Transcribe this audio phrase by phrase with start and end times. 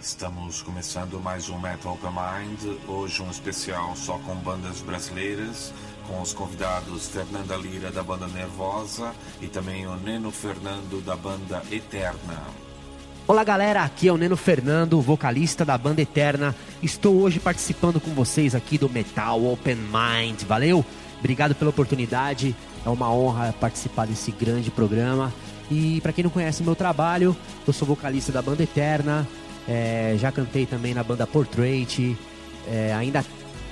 [0.00, 5.72] Estamos começando mais um Metal Open Mind, hoje um especial só com bandas brasileiras,
[6.06, 11.62] com os convidados Fernanda Lira da banda Nervosa e também o Neno Fernando da banda
[11.70, 12.40] Eterna.
[13.26, 16.54] Olá galera, aqui é o Neno Fernando, vocalista da banda Eterna.
[16.82, 20.42] Estou hoje participando com vocês aqui do Metal Open Mind.
[20.42, 20.84] Valeu?
[21.18, 22.54] Obrigado pela oportunidade.
[22.84, 25.32] É uma honra participar desse grande programa.
[25.72, 27.34] E para quem não conhece meu trabalho,
[27.66, 29.26] eu sou vocalista da banda Eterna.
[29.66, 32.14] É, já cantei também na banda Portrait.
[32.68, 33.24] É, ainda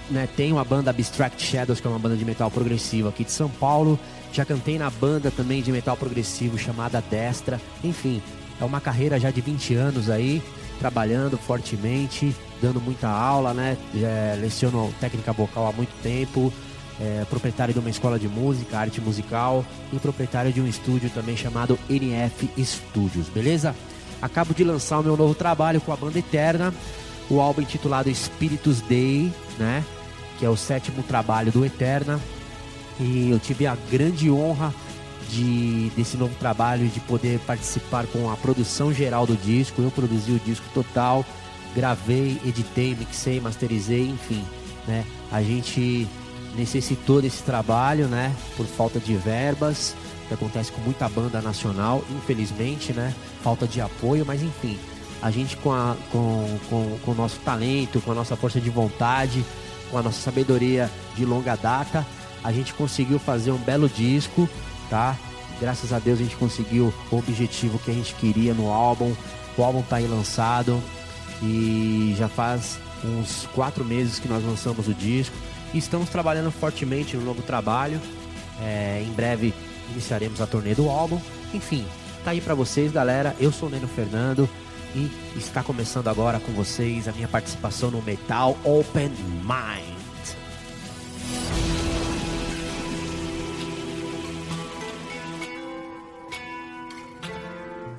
[0.09, 3.33] né, tenho a banda Abstract Shadows, que é uma banda de metal progressivo aqui de
[3.33, 4.01] São Paulo.
[4.33, 7.61] Já cantei na banda também de metal progressivo chamada Destra.
[7.85, 8.23] Enfim,
[8.59, 10.43] é uma carreira já de 20 anos aí,
[10.79, 13.77] trabalhando fortemente, dando muita aula, né?
[13.95, 16.51] É, leciono técnica vocal há muito tempo
[17.01, 21.37] é, proprietário de uma escola de música, arte musical e proprietário de um estúdio também
[21.37, 23.75] chamado NF Studios, beleza?
[24.21, 26.75] Acabo de lançar o meu novo trabalho com a banda Eterna,
[27.31, 29.83] o álbum intitulado Spiritus Day, né?
[30.39, 32.21] Que é o sétimo trabalho do Eterna.
[32.99, 34.75] E eu tive a grande honra
[35.31, 39.81] de, desse novo trabalho de poder participar com a produção geral do disco.
[39.81, 41.25] Eu produzi o disco total,
[41.75, 44.45] gravei, editei, mixei, masterizei, enfim,
[44.87, 45.05] né?
[45.33, 46.07] A gente
[46.61, 48.35] necessitou desse trabalho, né?
[48.57, 49.95] Por falta de verbas,
[50.29, 53.15] que acontece com muita banda nacional, infelizmente, né?
[53.43, 54.79] Falta de apoio, mas enfim,
[55.23, 58.69] a gente com, a, com, com, com o nosso talento, com a nossa força de
[58.69, 59.45] vontade,
[59.91, 62.07] com a nossa sabedoria de longa data,
[62.45, 64.49] a gente conseguiu fazer um belo disco,
[64.89, 65.17] tá?
[65.61, 69.15] Graças a Deus a gente conseguiu o objetivo que a gente queria no álbum.
[69.57, 70.81] O álbum tá aí lançado
[71.43, 75.35] e já faz uns quatro meses que nós lançamos o disco.
[75.73, 78.01] Estamos trabalhando fortemente no novo trabalho.
[78.61, 79.55] É, em breve
[79.91, 81.21] iniciaremos a turnê do álbum.
[81.55, 81.87] Enfim,
[82.25, 83.37] tá aí para vocês, galera.
[83.39, 84.49] Eu sou o Neno Fernando
[84.95, 89.11] e está começando agora com vocês a minha participação no Metal Open
[89.43, 90.01] Mind.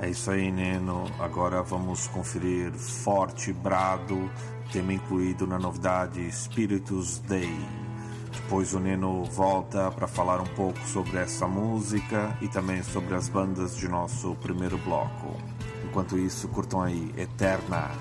[0.02, 1.06] É isso aí, Neno.
[1.20, 4.30] Agora vamos conferir Forte Brado
[4.72, 7.54] tema incluído na novidade Spiritus Day.
[8.32, 13.28] Depois o Neno volta para falar um pouco sobre essa música e também sobre as
[13.28, 15.36] bandas de nosso primeiro bloco.
[15.84, 17.92] Enquanto isso, curtam aí Eterna.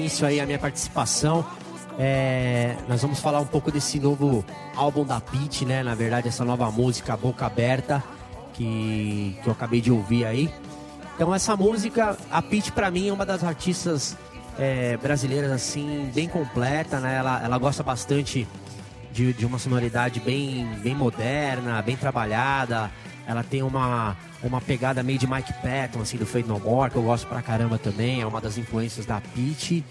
[0.00, 1.44] Início aí à minha participação,
[1.98, 5.82] é, nós vamos falar um pouco desse novo álbum da Pete, né?
[5.82, 8.02] Na verdade, essa nova música Boca Aberta
[8.54, 10.52] que, que eu acabei de ouvir aí.
[11.14, 14.16] Então, essa música, a Pete para mim é uma das artistas
[14.58, 17.16] é, brasileiras assim bem completa, né?
[17.16, 18.48] Ela, ela gosta bastante
[19.12, 22.90] de, de uma sonoridade bem, bem moderna, bem trabalhada.
[23.30, 26.96] Ela tem uma uma pegada meio de Mike Patton, assim, do Fade No More, que
[26.96, 29.84] eu gosto pra caramba também, é uma das influências da Peach.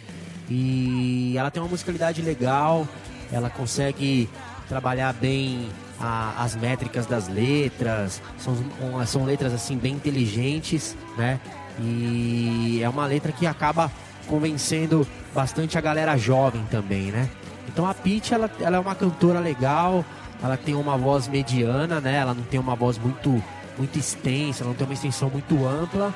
[0.49, 2.85] E ela tem uma musicalidade legal,
[3.31, 4.27] ela consegue
[4.67, 5.69] trabalhar bem
[6.01, 8.57] a, as métricas das letras, são,
[9.05, 11.39] são letras assim bem inteligentes, né?
[11.79, 13.89] E é uma letra que acaba
[14.27, 17.29] convencendo bastante a galera jovem também, né?
[17.69, 20.03] Então a Peach, ela, ela é uma cantora legal,
[20.41, 22.15] ela tem uma voz mediana, né?
[22.15, 23.43] Ela não tem uma voz muito
[23.77, 26.13] muito extensa, não tem uma extensão muito ampla,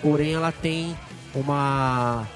[0.00, 0.96] porém ela tem
[1.34, 2.26] uma,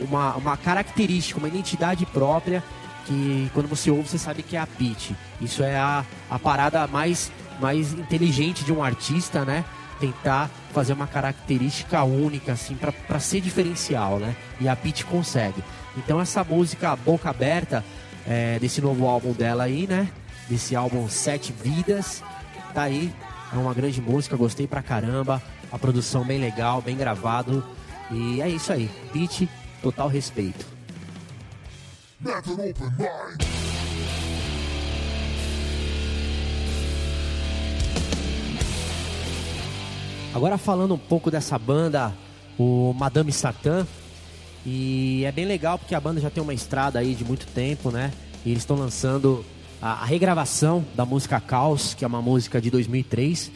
[0.00, 2.64] uma, uma característica, uma identidade própria
[3.04, 5.12] que quando você ouve você sabe que é a pitch.
[5.40, 7.30] Isso é a, a parada mais,
[7.60, 9.64] mais inteligente de um artista, né?
[10.00, 14.34] Tentar fazer uma característica única, assim, para ser diferencial, né?
[14.60, 15.62] E a pitch consegue.
[15.96, 17.84] Então essa música Boca Aberta,
[18.26, 20.08] é, desse novo álbum dela aí, né?
[20.48, 22.22] Desse álbum Sete Vidas,
[22.72, 23.12] tá aí
[23.52, 25.42] é uma grande música, gostei pra caramba.
[25.70, 27.64] A produção bem legal, bem gravado.
[28.10, 28.90] E é isso aí.
[29.12, 29.48] Beat,
[29.82, 30.66] total respeito.
[40.34, 42.12] Agora falando um pouco dessa banda,
[42.58, 43.86] o Madame Satã.
[44.64, 47.90] E é bem legal porque a banda já tem uma estrada aí de muito tempo,
[47.92, 48.12] né?
[48.44, 49.44] E eles estão lançando
[49.80, 53.50] a, a regravação da música Caos, que é uma música de 2003.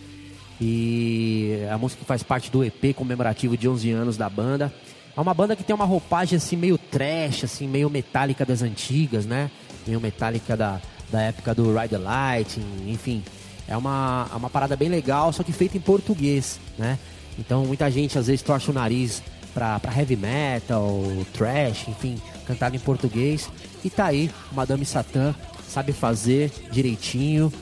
[0.61, 4.73] E a música que faz parte do EP comemorativo de 11 anos da banda.
[5.17, 9.25] É uma banda que tem uma roupagem assim meio trash, assim meio metálica das antigas,
[9.25, 9.51] né?
[9.87, 13.23] Meio metálica da, da época do Ride the Light, enfim.
[13.67, 16.99] É uma, é uma parada bem legal, só que feita em português, né?
[17.39, 19.23] Então muita gente às vezes torce o nariz
[19.55, 23.49] pra, pra heavy metal, trash, enfim, cantado em português.
[23.83, 25.35] E tá aí, Madame Satã
[25.71, 27.53] sabe fazer direitinho,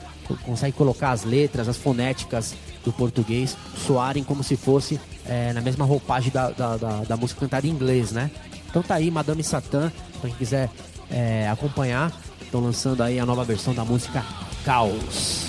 [0.43, 5.85] consegue colocar as letras, as fonéticas do português soarem como se fosse é, na mesma
[5.85, 8.31] roupagem da, da, da, da, música cantada em inglês, né?
[8.69, 10.69] Então tá aí, Madame Satã, pra quem quiser
[11.09, 12.11] é, acompanhar,
[12.41, 14.23] estão lançando aí a nova versão da música
[14.63, 15.48] Caos.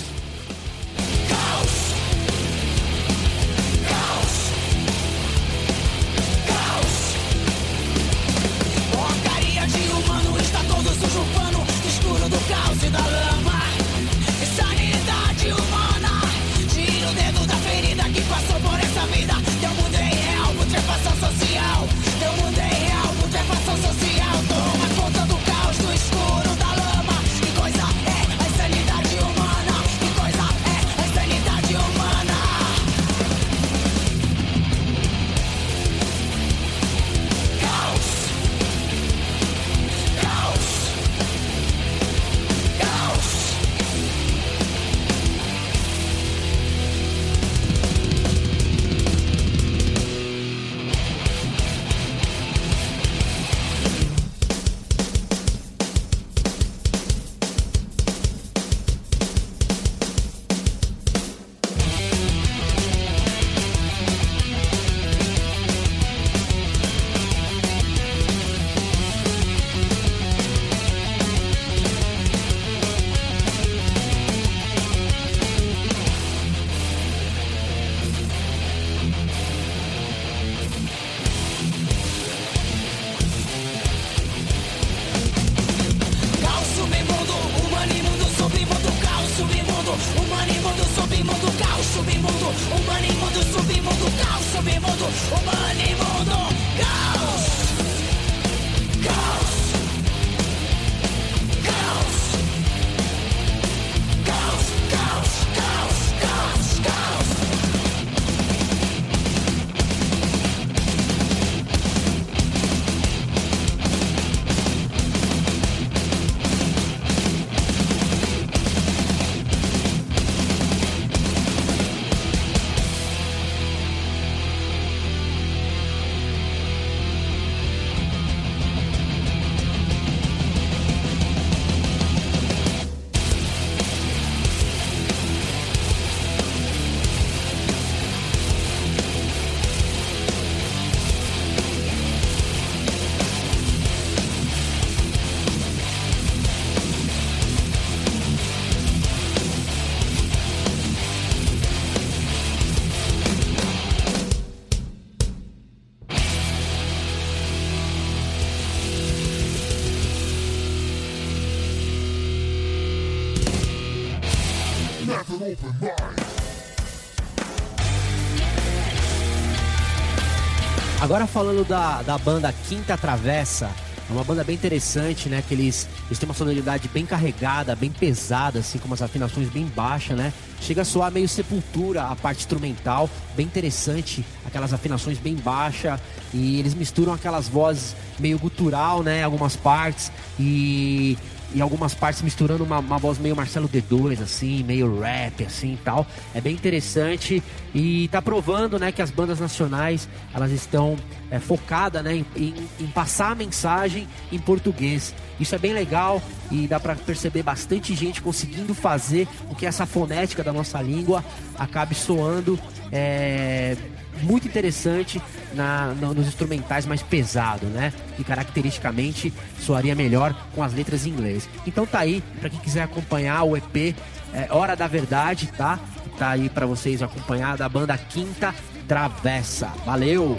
[171.01, 173.71] Agora falando da, da banda Quinta Travessa,
[174.11, 175.41] é uma banda bem interessante, né?
[175.47, 179.65] Que eles, eles têm uma sonoridade bem carregada, bem pesada, assim, com umas afinações bem
[179.65, 180.33] baixas, né?
[180.59, 185.99] Chega a soar meio sepultura a parte instrumental, bem interessante, aquelas afinações bem baixas
[186.33, 189.23] e eles misturam aquelas vozes meio gutural, né?
[189.23, 191.17] Algumas partes e
[191.53, 195.77] e algumas partes misturando uma, uma voz meio Marcelo D2, assim, meio rap, assim e
[195.77, 196.05] tal.
[196.33, 197.43] É bem interessante
[197.73, 200.97] e tá provando, né, que as bandas nacionais, elas estão
[201.29, 205.13] é, focadas, né, em, em, em, passar a mensagem em português.
[205.39, 209.85] Isso é bem legal e dá para perceber bastante gente conseguindo fazer com que essa
[209.85, 211.23] fonética da nossa língua
[211.57, 212.59] acabe soando
[212.91, 213.75] é,
[214.21, 215.21] muito interessante
[215.53, 217.93] na, no, nos instrumentais mais pesados, né?
[218.17, 221.47] E caracteristicamente soaria melhor com as letras em inglês.
[221.65, 223.95] Então tá aí, para quem quiser acompanhar o EP
[224.33, 225.79] é, Hora da Verdade, tá?
[226.17, 228.53] Tá aí para vocês acompanhar da banda Quinta
[228.87, 229.67] Travessa.
[229.85, 230.37] Valeu!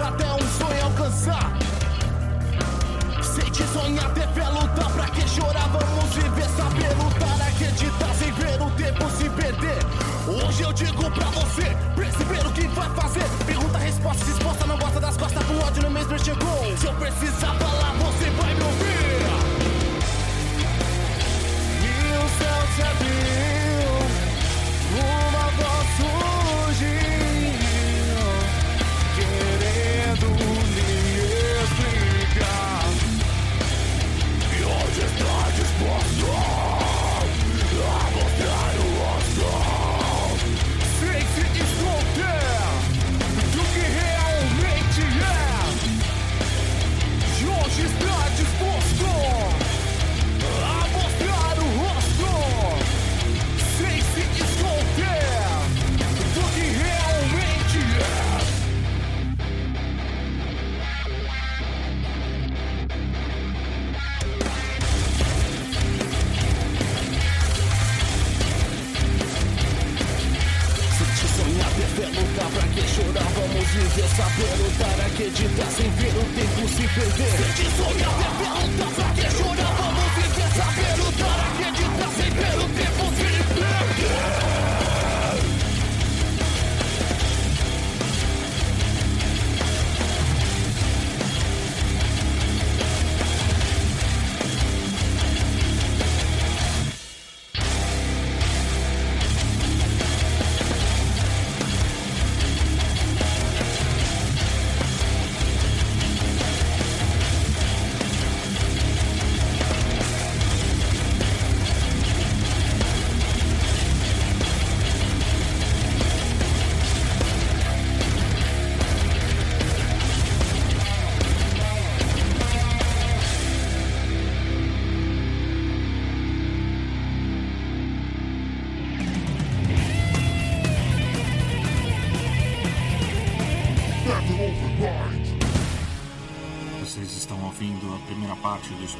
[0.00, 1.52] até um sonho alcançar.
[3.22, 5.68] Sente sonhar, ter fé, lutar pra que chorar?
[5.68, 9.78] Vamos viver, saber lutar, acreditar sem ver o tempo se perder.
[10.26, 13.24] Hoje eu digo pra você, perceber o que vai fazer.
[13.46, 16.76] Pergunta, resposta, resposta, não gosta das costas, com ódio no é mesmo chegou.
[16.76, 19.24] Se eu precisar falar, você vai me ouvir.
[21.82, 23.43] E o céu te abrir.
[74.78, 77.30] Para acreditar é sem ver o tempo se perder.
[77.30, 79.03] Se deslocar, derrotar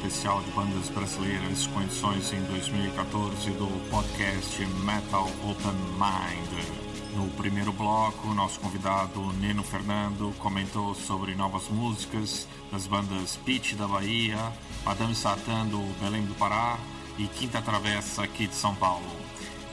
[0.05, 7.15] especial de bandas brasileiras com edições em 2014 do podcast Metal Open Mind.
[7.15, 13.87] No primeiro bloco, nosso convidado Neno Fernando comentou sobre novas músicas das bandas Pitch da
[13.87, 14.37] Bahia,
[14.85, 16.77] Madame Satã do Belém do Pará
[17.17, 19.09] e Quinta Travessa aqui de São Paulo.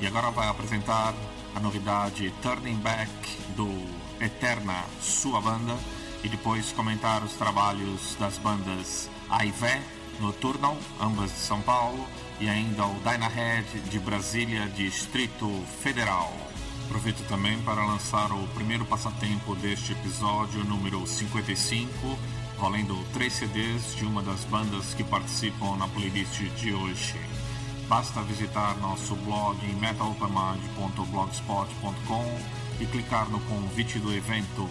[0.01, 1.15] E agora vai apresentar
[1.55, 3.11] a novidade Turning Back
[3.55, 3.69] do
[4.19, 5.77] Eterna, sua banda,
[6.25, 9.83] e depois comentar os trabalhos das bandas Aivé
[10.21, 12.07] Nocturnal, ambas de São Paulo,
[12.41, 15.49] e ainda o Dynahead de Brasília, Distrito
[15.83, 16.33] Federal.
[16.87, 22.19] Aproveito também para lançar o primeiro passatempo deste episódio número 55,
[22.59, 27.15] valendo três CDs de uma das bandas que participam na playlist de hoje.
[27.89, 32.39] Basta visitar nosso blog metalopenmind.blogspot.com
[32.81, 34.69] e clicar no convite do evento.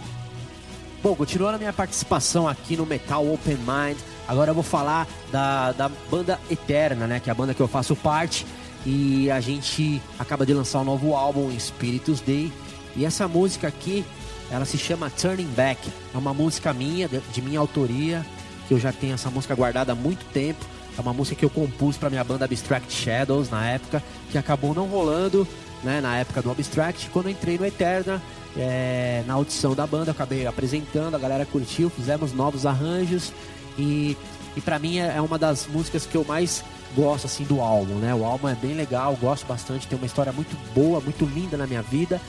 [1.03, 5.71] Bom, continuando a minha participação aqui no Metal Open Mind, agora eu vou falar da,
[5.71, 7.19] da banda Eterna, né?
[7.19, 8.45] Que é a banda que eu faço parte
[8.85, 12.53] e a gente acaba de lançar um novo álbum, Spiritus Day.
[12.95, 14.05] E essa música aqui,
[14.51, 15.89] ela se chama Turning Back.
[16.13, 18.23] É uma música minha, de minha autoria,
[18.67, 20.63] que eu já tenho essa música guardada há muito tempo.
[20.95, 24.75] É uma música que eu compus para minha banda Abstract Shadows na época, que acabou
[24.75, 25.47] não rolando,
[25.83, 27.09] né, na época do Abstract.
[27.09, 28.21] Quando eu entrei no Eterna,
[28.57, 33.31] é, na audição da banda, acabei apresentando, a galera curtiu, fizemos novos arranjos
[33.77, 34.17] e,
[34.55, 36.63] e para mim é, é uma das músicas que eu mais
[36.95, 38.13] gosto assim do álbum, né?
[38.13, 41.65] O álbum é bem legal, gosto bastante, tem uma história muito boa, muito linda na
[41.65, 42.19] minha vida.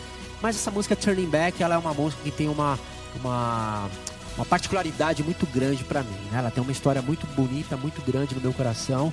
[0.40, 2.78] Mas essa música Turning Back, ela é uma música que tem uma
[3.20, 3.88] uma,
[4.36, 6.16] uma particularidade muito grande para mim.
[6.30, 6.38] Né?
[6.38, 9.12] Ela tem uma história muito bonita, muito grande no meu coração.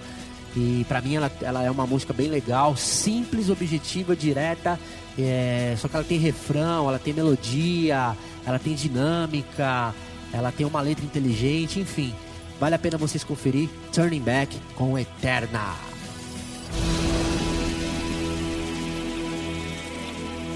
[0.55, 4.79] E para mim ela, ela é uma música bem legal, simples, objetiva, direta.
[5.17, 9.93] É, só que ela tem refrão, ela tem melodia, ela tem dinâmica,
[10.33, 12.13] ela tem uma letra inteligente, enfim.
[12.59, 15.75] Vale a pena vocês conferir Turning Back com Eterna.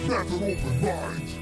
[0.08, 1.33] Never open mind.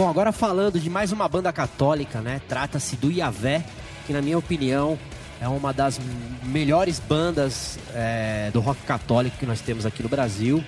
[0.00, 2.40] Bom, agora falando de mais uma banda católica, né?
[2.48, 3.62] Trata-se do Iavé,
[4.06, 4.98] que na minha opinião
[5.38, 6.00] é uma das
[6.42, 10.64] melhores bandas é, do rock católico que nós temos aqui no Brasil,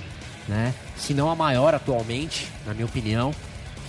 [0.47, 0.75] né?
[0.99, 3.35] Se não a maior atualmente, na minha opinião.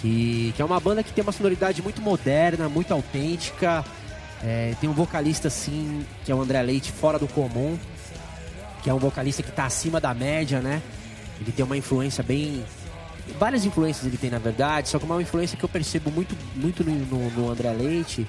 [0.02, 3.84] Que, que é uma banda que tem uma sonoridade muito moderna, muito autêntica.
[4.42, 7.78] É, tem um vocalista assim, que é o André Leite, fora do comum.
[8.82, 10.82] Que é um vocalista que está acima da média, né?
[11.42, 12.64] Ele tem uma influência bem
[13.40, 16.84] várias influências ele tem na verdade, só que uma influência que eu percebo muito, muito
[16.84, 18.28] no, no, André Leite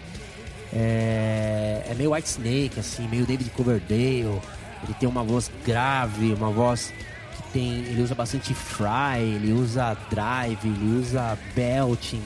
[0.73, 4.41] é, é, meio White Snake, assim, meio David Coverdale.
[4.83, 6.93] Ele tem uma voz grave, uma voz
[7.37, 7.79] que tem.
[7.85, 12.23] Ele usa bastante fry, ele usa drive, ele usa belting,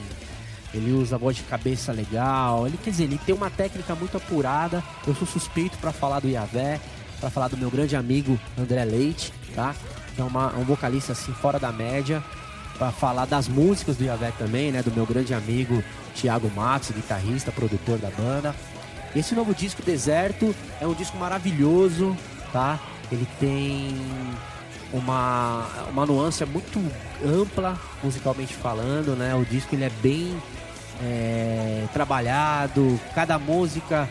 [0.73, 2.67] ele usa voz de cabeça legal.
[2.67, 4.83] Ele quer dizer, ele tem uma técnica muito apurada.
[5.07, 6.81] Eu sou suspeito para falar do Yavé,
[7.19, 9.75] para falar do meu grande amigo André Leite, tá?
[10.15, 12.21] Que é uma, um vocalista assim fora da média
[12.79, 14.81] para falar das músicas do Yavé também, né?
[14.81, 15.83] Do meu grande amigo
[16.15, 18.55] Thiago Matos, guitarrista, produtor da banda.
[19.13, 22.17] Esse novo disco, Deserto, é um disco maravilhoso,
[22.53, 22.79] tá?
[23.11, 23.97] Ele tem
[24.93, 26.79] uma, uma nuance muito
[27.23, 29.35] ampla, musicalmente falando, né?
[29.35, 30.41] O disco ele é bem
[31.01, 34.09] é, trabalhado, cada música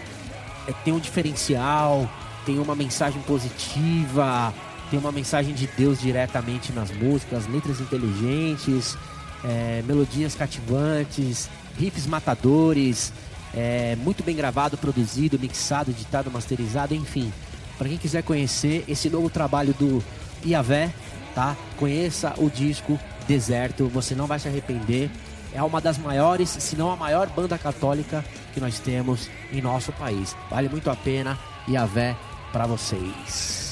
[0.67, 2.09] é, tem um diferencial,
[2.45, 4.53] tem uma mensagem positiva,
[4.91, 8.97] tem uma mensagem de Deus diretamente nas músicas, letras inteligentes,
[9.45, 11.49] é, melodias cativantes,
[11.79, 13.13] riffs matadores,
[13.55, 17.33] é, muito bem gravado, produzido, mixado, editado, masterizado, enfim.
[17.77, 20.03] Para quem quiser conhecer esse novo trabalho do
[20.45, 20.93] Iavé,
[21.35, 21.57] tá?
[21.77, 25.11] Conheça o disco Deserto, você não vai se arrepender.
[25.53, 28.25] É uma das maiores, se não a maior banda católica
[28.55, 30.35] que nós temos em nosso país.
[30.51, 31.39] Vale muito a pena.
[31.69, 32.17] Iavé
[32.53, 33.68] para vocês.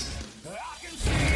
[1.06, 1.35] Yeah.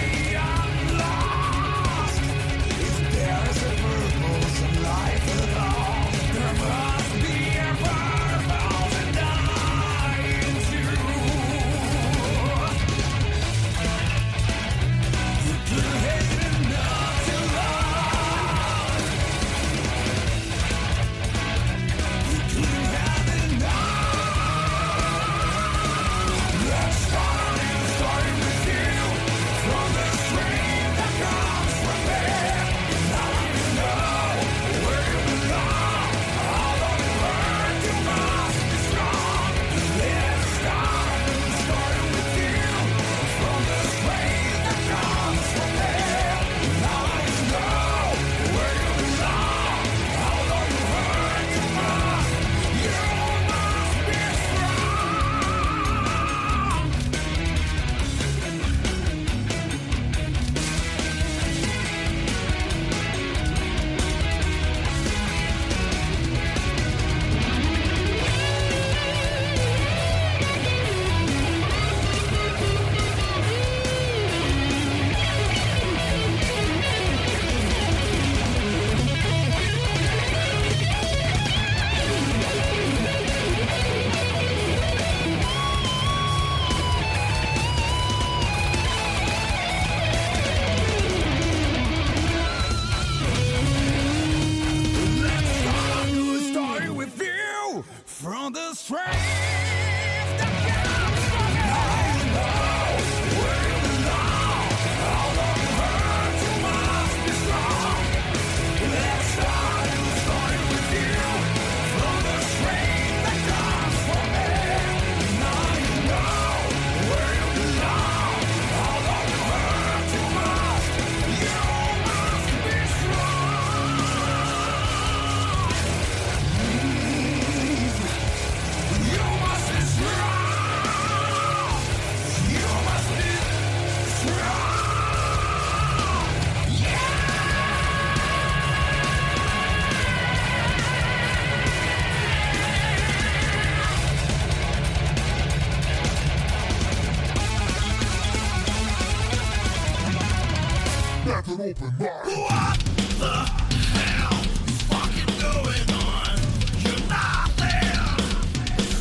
[151.83, 152.11] open mind.
[152.49, 152.79] What
[153.19, 153.61] the.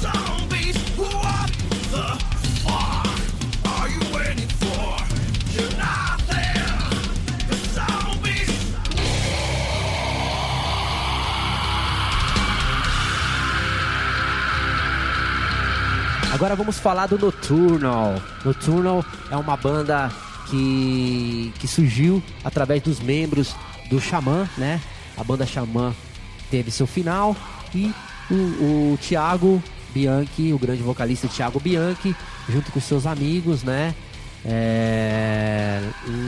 [0.01, 0.75] Zombies,
[7.73, 8.49] zombies.
[16.33, 18.21] Agora vamos falar do Nocturnal.
[18.45, 20.09] Nocturnal é uma banda
[20.49, 23.55] que, que surgiu através dos membros
[23.89, 24.81] do Xamã, né?
[25.17, 25.93] A banda Xamã
[26.49, 27.35] teve seu final
[27.73, 27.93] e
[28.29, 29.61] o, o Thiago
[29.93, 32.15] Bianchi, o grande vocalista Thiago Bianchi,
[32.47, 33.93] junto com seus amigos, né?
[34.45, 35.81] É...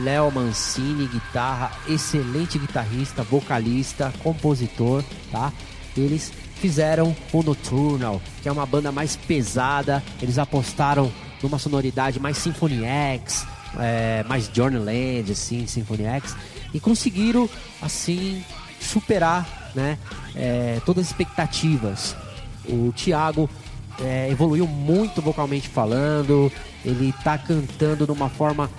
[0.04, 5.52] Léo Mancini, guitarra, excelente guitarrista, vocalista, compositor, tá?
[5.96, 10.04] Eles fizeram o Nocturnal, que é uma banda mais pesada.
[10.22, 13.46] Eles apostaram numa sonoridade mais Symphony X,
[13.80, 16.36] é, mais Journeyland, assim, Symphony X,
[16.74, 17.50] e conseguiram,
[17.82, 18.44] assim,
[18.80, 19.98] superar, né,
[20.36, 22.16] é, todas as expectativas.
[22.68, 23.50] O Thiago
[24.00, 26.52] é, evoluiu muito vocalmente falando,
[26.84, 28.70] ele tá cantando de uma forma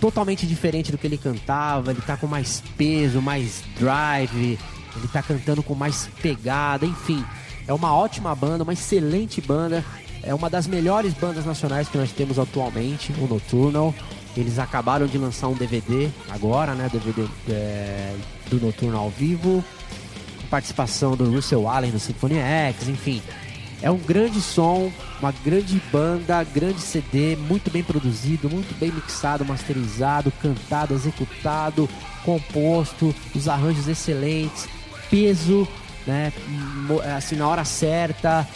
[0.00, 4.58] totalmente diferente do que ele cantava, ele tá com mais peso, mais drive,
[4.96, 7.24] ele tá cantando com mais pegada, enfim.
[7.66, 9.84] É uma ótima banda, uma excelente banda.
[10.22, 13.94] É uma das melhores bandas nacionais que nós temos atualmente, o Nocturnal.
[14.36, 16.88] Eles acabaram de lançar um DVD agora, né?
[16.92, 18.14] DVD é,
[18.48, 19.64] do Nocturnal ao vivo.
[20.40, 23.22] Com participação do Russell Allen do Symphony X, enfim.
[23.82, 29.42] É um grande som, uma grande banda, grande CD, muito bem produzido, muito bem mixado,
[29.42, 31.88] masterizado, cantado, executado,
[32.22, 34.68] composto, os arranjos excelentes
[35.10, 35.68] peso,
[36.06, 36.32] né?
[37.16, 38.48] Assim, na hora certa.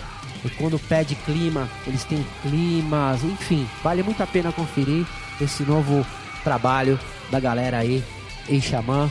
[0.45, 5.07] E quando pede clima, eles têm climas, enfim, vale muito a pena conferir
[5.41, 6.07] esse novo
[6.43, 8.05] trabalho da galera aí
[8.49, 9.11] em Xamã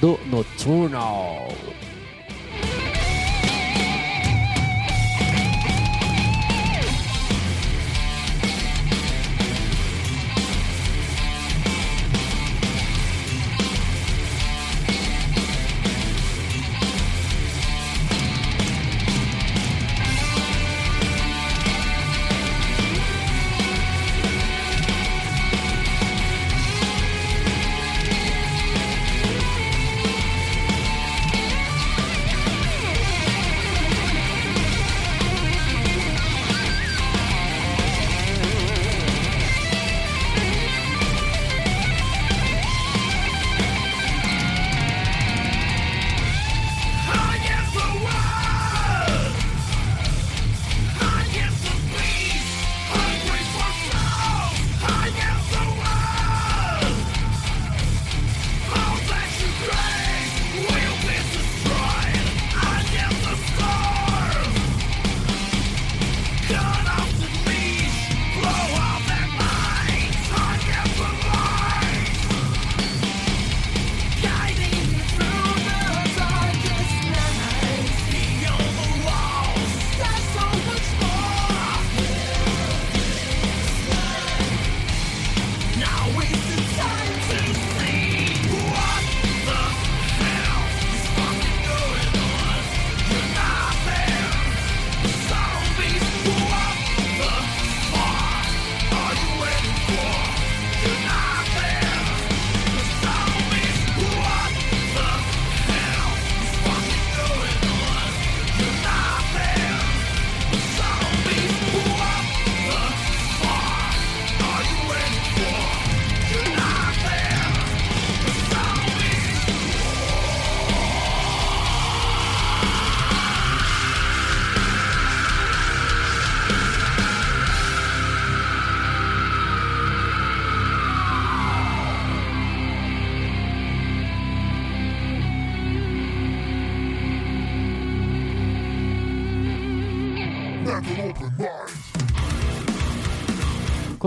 [0.00, 1.48] do Nocturnal.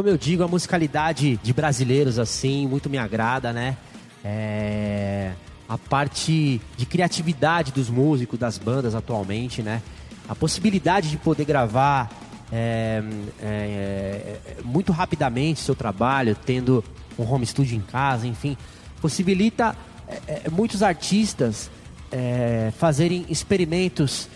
[0.01, 3.77] Como eu digo, a musicalidade de brasileiros assim muito me agrada, né?
[4.25, 5.31] É...
[5.69, 9.79] A parte de criatividade dos músicos, das bandas atualmente, né?
[10.27, 12.09] A possibilidade de poder gravar
[12.51, 13.03] é,
[13.43, 16.83] é, é, muito rapidamente seu trabalho, tendo
[17.15, 18.57] um home studio em casa, enfim,
[18.99, 19.75] possibilita
[20.07, 21.69] é, é, muitos artistas
[22.77, 24.27] fazerem experimentos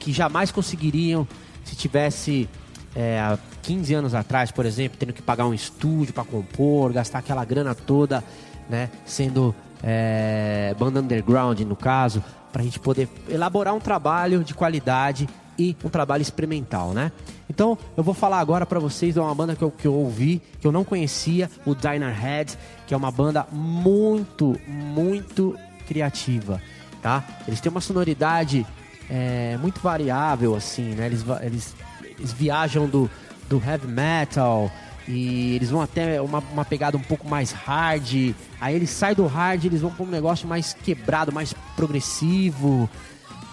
[0.00, 1.28] que jamais conseguiriam
[1.62, 2.48] se tivesse
[2.94, 7.18] é, há 15 anos atrás, por exemplo, tendo que pagar um estúdio para compor, gastar
[7.18, 8.24] aquela grana toda,
[8.68, 12.22] né, sendo é, banda underground no caso,
[12.52, 15.28] para a gente poder elaborar um trabalho de qualidade
[15.58, 17.12] e um trabalho experimental, né?
[17.48, 20.40] Então eu vou falar agora para vocês de uma banda que eu, que eu ouvi,
[20.60, 26.62] que eu não conhecia, o Diner Head, que é uma banda muito, muito criativa,
[27.02, 27.24] tá?
[27.46, 28.66] Eles têm uma sonoridade
[29.08, 31.06] é, muito variável, assim, né?
[31.06, 31.74] Eles, eles
[32.20, 33.10] eles viajam do,
[33.48, 34.70] do heavy metal
[35.08, 38.34] e eles vão até uma, uma pegada um pouco mais hard.
[38.60, 42.88] Aí eles saem do hard, eles vão para um negócio mais quebrado, mais progressivo.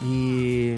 [0.04, 0.78] E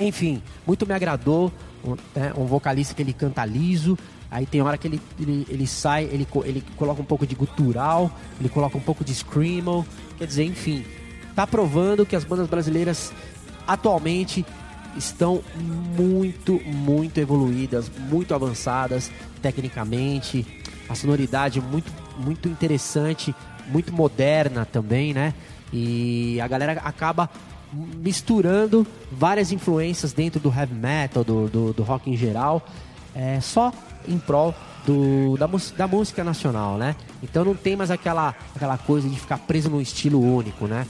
[0.00, 1.52] enfim, muito me agradou.
[1.84, 3.96] Um, né, um vocalista que ele canta liso.
[4.30, 8.10] Aí tem hora que ele, ele, ele sai, ele, ele coloca um pouco de gutural,
[8.38, 9.86] ele coloca um pouco de screamo.
[10.18, 10.84] Quer dizer, enfim,
[11.36, 13.12] tá provando que as bandas brasileiras
[13.66, 14.44] atualmente
[14.98, 15.42] estão
[15.96, 20.44] muito, muito evoluídas, muito avançadas tecnicamente.
[20.88, 23.34] A sonoridade muito, muito interessante,
[23.68, 25.32] muito moderna também, né?
[25.72, 27.30] E a galera acaba
[27.72, 32.66] misturando várias influências dentro do heavy metal, do, do, do rock em geral,
[33.14, 33.72] é, só
[34.06, 34.54] em prol
[34.86, 35.46] do, da,
[35.76, 36.96] da, música nacional, né?
[37.22, 40.86] Então não tem mais aquela, aquela coisa de ficar preso num estilo único, né?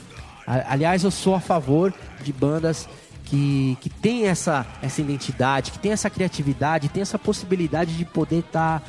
[0.47, 1.93] Aliás, eu sou a favor
[2.23, 2.89] de bandas
[3.29, 8.39] que, que tem essa, essa identidade, que tem essa criatividade, tem essa possibilidade de poder
[8.39, 8.85] estar, tá,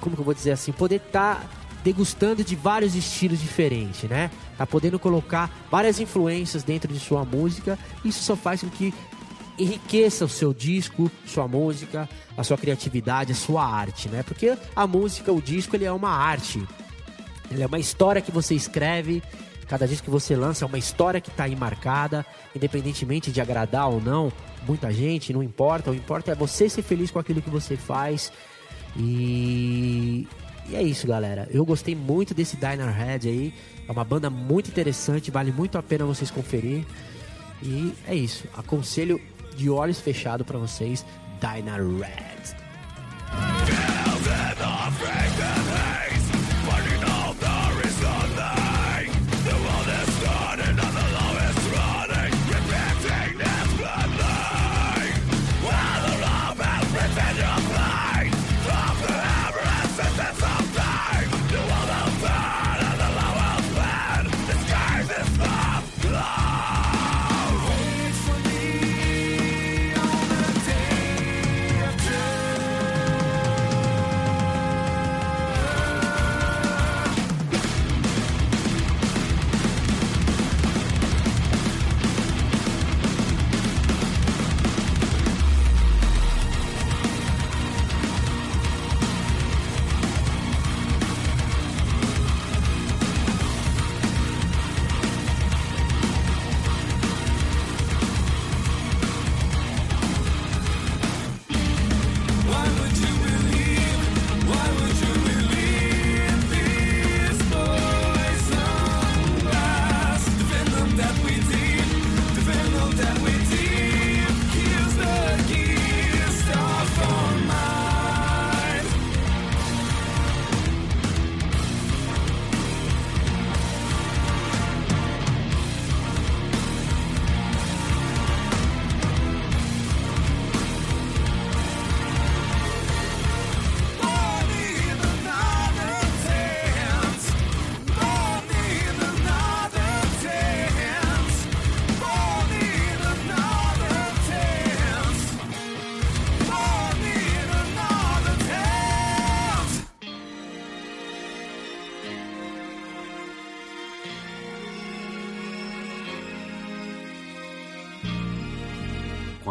[0.00, 1.46] como que eu vou dizer assim, poder estar tá
[1.84, 4.30] degustando de vários estilos diferentes, né?
[4.56, 7.78] Tá podendo colocar várias influências dentro de sua música.
[8.04, 8.92] Isso só faz com que
[9.58, 14.22] enriqueça o seu disco, sua música, a sua criatividade, a sua arte, né?
[14.22, 16.62] Porque a música, o disco, ele é uma arte.
[17.50, 19.22] Ele é uma história que você escreve,
[19.68, 23.88] cada disco que você lança é uma história que está aí marcada, independentemente de agradar
[23.88, 24.32] ou não
[24.66, 25.90] muita gente, não importa.
[25.90, 28.32] O importa é você ser feliz com aquilo que você faz.
[28.96, 30.26] E
[30.68, 31.48] e é isso, galera.
[31.50, 33.54] Eu gostei muito desse Diner Head aí.
[33.88, 36.84] É uma banda muito interessante, vale muito a pena vocês conferir.
[37.62, 38.44] E é isso.
[38.54, 39.18] Aconselho
[39.56, 41.04] de olhos fechados para vocês,
[41.40, 42.56] Diner Red.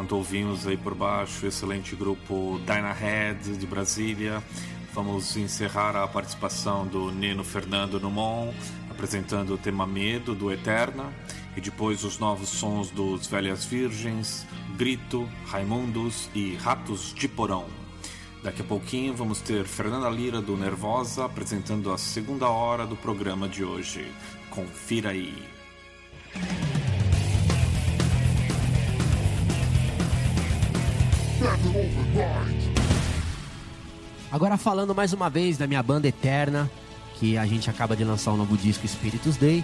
[0.07, 4.41] Enquanto ouvimos aí por baixo excelente grupo Dynahead de Brasília.
[4.93, 8.53] Vamos encerrar a participação do Neno Fernando Numon,
[8.89, 11.11] apresentando o tema Medo do Eterna,
[11.57, 14.47] e depois os novos sons dos Velhas Virgens,
[14.77, 17.65] Grito, Raimundos e Ratos de Porão.
[18.41, 23.49] Daqui a pouquinho vamos ter Fernanda Lira do Nervosa apresentando a segunda hora do programa
[23.49, 24.09] de hoje.
[24.51, 25.35] Confira aí.
[34.31, 36.69] Agora falando mais uma vez da minha banda Eterna,
[37.19, 39.63] que a gente acaba de lançar um novo disco Spiritus Day.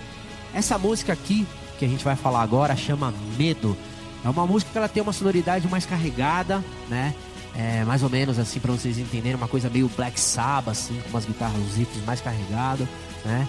[0.53, 1.45] Essa música aqui
[1.77, 3.77] que a gente vai falar agora chama Medo.
[4.23, 7.13] É uma música que ela tem uma sonoridade mais carregada, né?
[7.55, 11.09] É, mais ou menos assim para vocês entenderem, uma coisa meio Black Sabbath assim, com
[11.09, 12.87] umas guitarras, os riffs mais carregados,
[13.23, 13.47] né?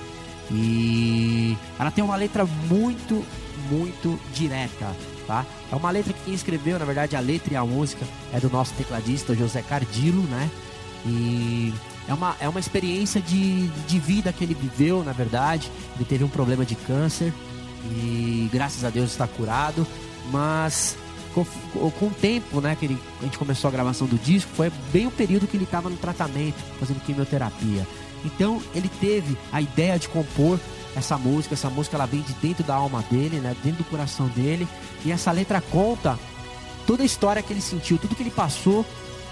[0.51, 3.25] E ela tem uma letra muito,
[3.71, 4.95] muito direta
[5.27, 5.45] tá?
[5.71, 8.51] É uma letra que quem escreveu, na verdade, a letra e a música é do
[8.51, 10.51] nosso tecladista José Cardilo, né?
[11.07, 11.73] E
[12.09, 15.71] é uma, é uma experiência de, de vida que ele viveu, na verdade.
[15.97, 17.33] Ele teve um problema de câncer
[17.91, 19.87] e graças a Deus está curado,
[20.31, 20.97] mas
[21.35, 21.45] com,
[21.91, 25.07] com o tempo, né, que ele, a gente começou a gravação do disco, foi bem
[25.07, 27.87] o período que ele estava no tratamento, fazendo quimioterapia.
[28.25, 30.59] Então ele teve a ideia de compor
[30.97, 34.29] essa música, essa música ela vem de dentro da alma dele, né, dentro do coração
[34.29, 34.67] dele,
[35.05, 36.19] e essa letra conta
[36.87, 38.85] toda a história que ele sentiu, tudo que ele passou,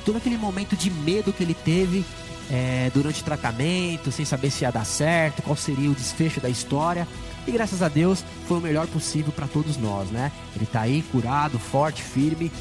[0.04, 2.04] todo aquele momento de medo que ele teve
[2.50, 6.48] é, durante o tratamento, sem saber se ia dar certo, qual seria o desfecho da
[6.48, 7.06] história.
[7.46, 10.30] E graças a Deus foi o melhor possível para todos nós, né?
[10.54, 12.52] Ele tá aí curado, forte, firme.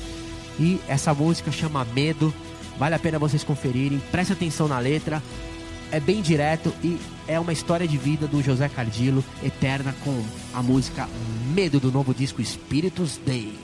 [0.59, 2.33] E essa música chama Medo.
[2.79, 4.01] Vale a pena vocês conferirem.
[4.11, 5.21] Preste atenção na letra.
[5.91, 10.23] É bem direto e é uma história de vida do José Cardilo, eterna com
[10.53, 11.07] a música
[11.53, 13.60] Medo do novo disco Espíritos Day.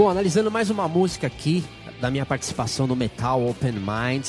[0.00, 1.62] Bom, analisando mais uma música aqui
[2.00, 4.28] da minha participação no Metal Open Mind.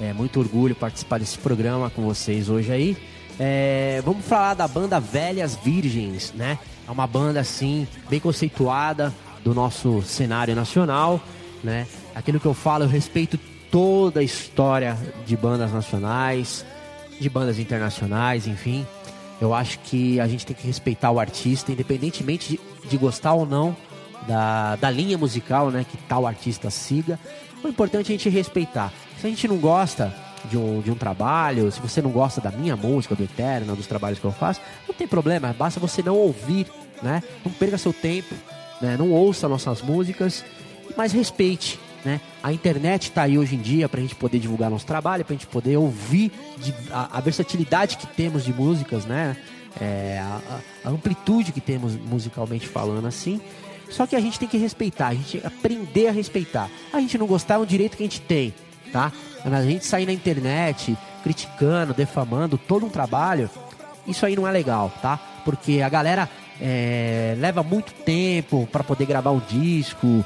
[0.00, 2.96] É muito orgulho participar desse programa com vocês hoje aí.
[3.36, 6.56] É, vamos falar da banda Velhas Virgens, né?
[6.86, 11.20] É uma banda assim bem conceituada do nosso cenário nacional,
[11.64, 11.88] né?
[12.14, 13.36] Aquilo que eu falo, eu respeito
[13.72, 14.96] toda a história
[15.26, 16.64] de bandas nacionais,
[17.20, 18.86] de bandas internacionais, enfim.
[19.40, 23.44] Eu acho que a gente tem que respeitar o artista, independentemente de, de gostar ou
[23.44, 23.76] não
[24.26, 27.18] da, da linha musical, né, que tal artista siga.
[27.62, 28.92] O importante é a gente respeitar.
[29.20, 30.12] Se a gente não gosta,
[30.48, 33.86] de um, de um trabalho, se você não gosta da minha música, do Eterno, dos
[33.86, 36.66] trabalhos que eu faço, não tem problema, basta você não ouvir,
[37.02, 37.22] né?
[37.44, 38.34] Não perca seu tempo,
[38.80, 38.96] né?
[38.96, 40.44] Não ouça nossas músicas,
[40.96, 42.20] mas respeite, né?
[42.42, 45.34] A internet está aí hoje em dia para a gente poder divulgar nosso trabalho, para
[45.34, 49.36] a gente poder ouvir de, a, a, versatilidade que temos de músicas, né?
[49.80, 53.40] É, a, a, amplitude que temos musicalmente falando assim.
[53.92, 56.68] Só que a gente tem que respeitar, a gente aprender a respeitar.
[56.92, 58.54] A gente não gostar é um direito que a gente tem,
[58.90, 59.12] tá?
[59.44, 63.48] A gente sair na internet criticando, defamando todo um trabalho,
[64.06, 65.18] isso aí não é legal, tá?
[65.44, 66.28] Porque a galera
[66.60, 70.24] é, leva muito tempo para poder gravar um disco,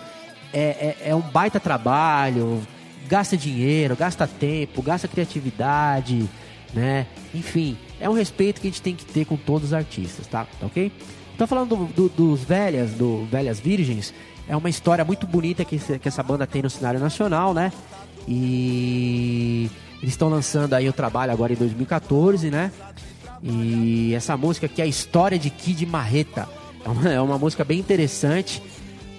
[0.53, 2.63] é, é, é um baita trabalho,
[3.09, 6.29] gasta dinheiro, gasta tempo, gasta criatividade,
[6.73, 7.07] né?
[7.35, 10.47] Enfim, é um respeito que a gente tem que ter com todos os artistas, tá?
[10.61, 10.93] tá ok?
[11.37, 14.15] Então falando do, do, dos velhas, do Velhas Virgens,
[14.49, 17.71] é uma história muito bonita que, que essa banda tem no cenário nacional, né?
[18.27, 22.73] E eles estão lançando aí o trabalho agora em 2014, né?
[23.43, 26.49] E essa música que é a história de Kid Marreta.
[26.83, 28.63] É uma, é uma música bem interessante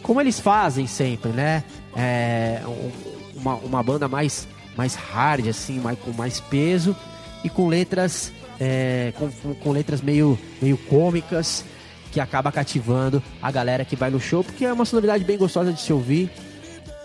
[0.02, 1.64] como eles fazem sempre, né?
[1.96, 2.62] É
[3.36, 6.96] uma, uma banda mais, mais hard, assim, mais, com mais peso
[7.44, 11.64] e com letras, é, com, com, letras meio, meio cômicas
[12.18, 15.72] que acaba cativando a galera que vai no show, porque é uma sonoridade bem gostosa
[15.72, 16.32] de se ouvir,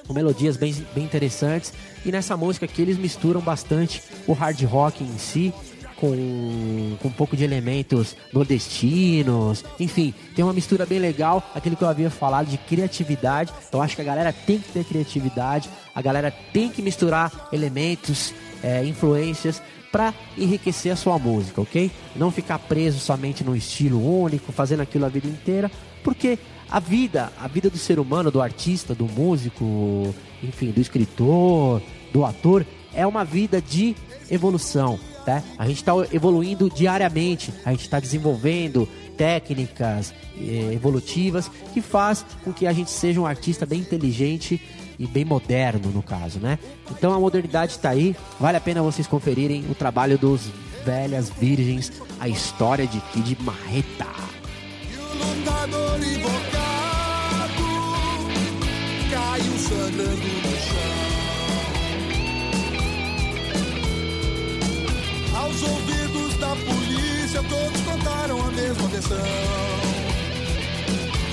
[0.06, 1.70] com melodias bem, bem interessantes.
[2.02, 5.52] E nessa música aqui eles misturam bastante o hard rock em si
[5.96, 11.84] com, com um pouco de elementos nordestinos, enfim, tem uma mistura bem legal, aquilo que
[11.84, 13.52] eu havia falado de criatividade.
[13.70, 18.32] Eu acho que a galera tem que ter criatividade, a galera tem que misturar elementos,
[18.62, 19.60] é, influências
[19.92, 21.90] para enriquecer a sua música, ok?
[22.16, 25.70] Não ficar preso somente num estilo único, fazendo aquilo a vida inteira,
[26.02, 26.38] porque
[26.70, 32.24] a vida, a vida do ser humano, do artista, do músico, enfim, do escritor, do
[32.24, 32.64] ator,
[32.94, 33.94] é uma vida de
[34.30, 34.98] evolução.
[35.26, 35.42] Tá?
[35.58, 42.52] A gente está evoluindo diariamente, a gente está desenvolvendo técnicas eh, evolutivas que faz com
[42.52, 44.60] que a gente seja um artista bem inteligente
[44.98, 46.58] e bem moderno no caso, né?
[46.90, 50.50] Então a modernidade está aí, vale a pena vocês conferirem o trabalho dos
[50.84, 54.22] velhas virgens, a história de Kid Marreta.
[59.12, 61.02] caiu sangrando no chão.
[65.36, 69.16] Aos ouvidos da polícia, todos contaram a mesma versão.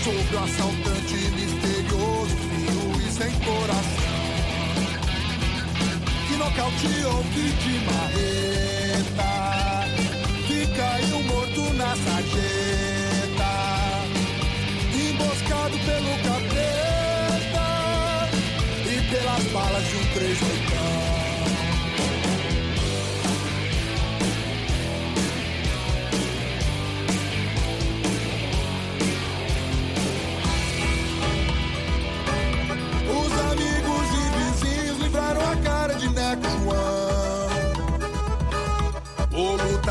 [0.03, 2.48] Sobre o assaltante misterioso, e
[3.19, 4.15] sem coração.
[6.27, 9.33] Que nocauteou Kid Marreta.
[10.47, 13.53] Que caiu morto na sarjeta.
[14.95, 17.67] Emboscado pelo capeta.
[18.87, 19.98] E pelas balas de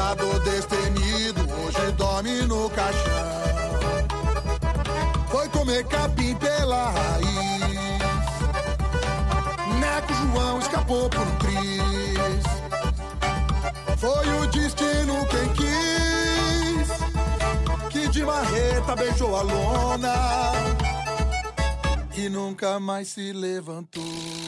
[0.09, 3.03] lutador destemido hoje dorme no caixão.
[5.29, 7.29] Foi comer capim pela raiz.
[9.79, 12.43] Neco João escapou por um triz.
[13.99, 16.89] Foi o destino quem quis.
[17.91, 20.15] Que de marreta beijou a lona.
[22.17, 24.48] E nunca mais se levantou.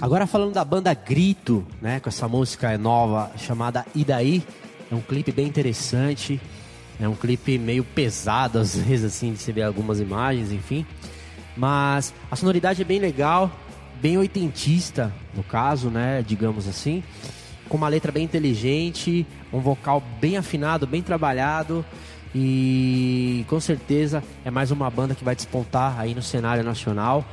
[0.00, 4.42] Agora falando da banda Grito, né, com essa música nova chamada E daí,
[4.90, 6.40] é um clipe bem interessante,
[7.00, 10.86] é um clipe meio pesado, às vezes, assim, de você ver algumas imagens, enfim.
[11.56, 13.50] Mas a sonoridade é bem legal,
[14.00, 16.22] bem oitentista, no caso, né?
[16.26, 17.02] Digamos assim.
[17.68, 21.84] Com uma letra bem inteligente, um vocal bem afinado, bem trabalhado.
[22.34, 27.24] E com certeza é mais uma banda que vai despontar aí no cenário nacional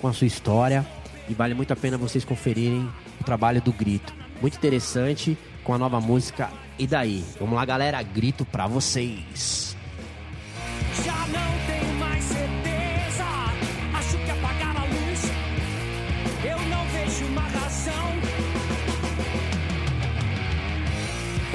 [0.00, 0.86] com a sua história.
[1.28, 2.88] E vale muito a pena vocês conferirem
[3.20, 4.12] o trabalho do Grito.
[4.40, 7.24] muito interessante com a nova música E Daí.
[7.40, 9.74] Vamos lá, galera, grito pra vocês.
[11.04, 13.24] Já não tenho mais certeza.
[13.94, 15.30] Acho que apagar a luz.
[16.44, 18.06] Eu não vejo uma razão.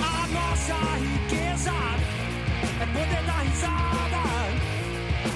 [0.01, 1.71] A nossa riqueza
[2.81, 4.19] é poder dar risada.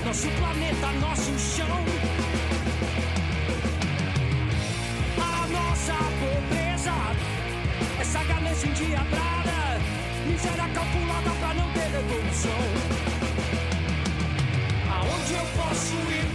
[0.06, 2.33] Nosso planeta, nosso chão.
[5.84, 6.92] A nossa pobreza,
[8.00, 9.82] essa ganância endiabrada.
[10.26, 12.52] Miséria calculada pra não ter evolução.
[14.90, 16.26] Aonde eu posso ir?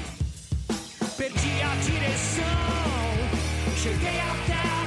[1.17, 2.45] Perdi a direção.
[3.75, 4.78] Cheguei até aqui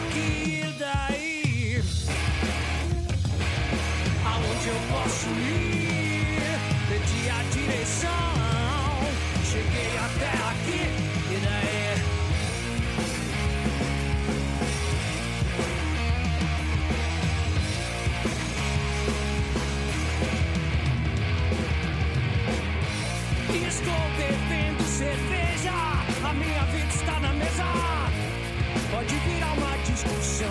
[29.02, 30.48] Pode virar uma discussão.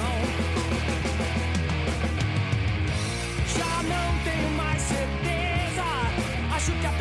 [3.57, 5.85] Já não tenho mais certeza.
[6.53, 6.93] Acho que a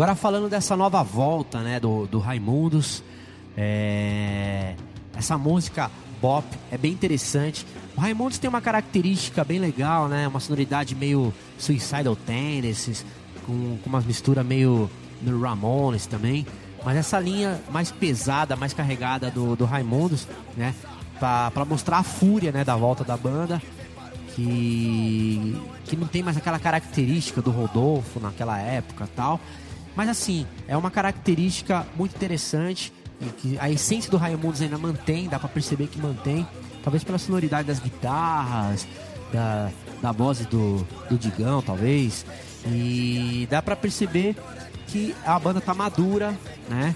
[0.00, 3.04] Agora falando dessa nova volta, né, do, do Raimundos,
[3.54, 4.74] é,
[5.14, 5.90] essa música
[6.22, 7.66] Bop é bem interessante.
[7.94, 13.04] O Raimundos tem uma característica bem legal, né, uma sonoridade meio Suicidal Tendencies,
[13.44, 14.90] com, com umas misturas meio
[15.20, 16.46] no Ramones também.
[16.82, 20.26] Mas essa linha mais pesada, mais carregada do, do Raimundos,
[20.56, 20.74] né,
[21.18, 23.60] pra mostrar a fúria, né, da volta da banda,
[24.34, 29.38] que, que não tem mais aquela característica do Rodolfo naquela época tal.
[29.94, 32.92] Mas assim, é uma característica muito interessante
[33.38, 36.46] que a essência do Raimundos ainda mantém, dá pra perceber que mantém,
[36.82, 38.86] talvez pela sonoridade das guitarras,
[39.32, 39.70] da,
[40.00, 42.24] da voz do, do Digão, talvez.
[42.66, 44.36] E dá pra perceber
[44.86, 46.36] que a banda tá madura,
[46.68, 46.94] né?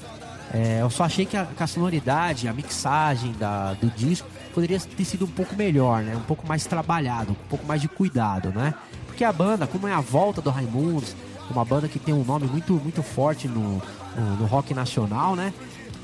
[0.53, 4.79] É, eu só achei que a, que a sonoridade, a mixagem da, do disco poderia
[4.79, 6.17] ter sido um pouco melhor, né?
[6.17, 8.73] Um pouco mais trabalhado, um pouco mais de cuidado, né?
[9.07, 11.15] Porque a banda, como é a volta do Raimundos,
[11.51, 13.83] uma banda que tem um nome muito, muito forte no,
[14.17, 15.53] no, no rock nacional, né?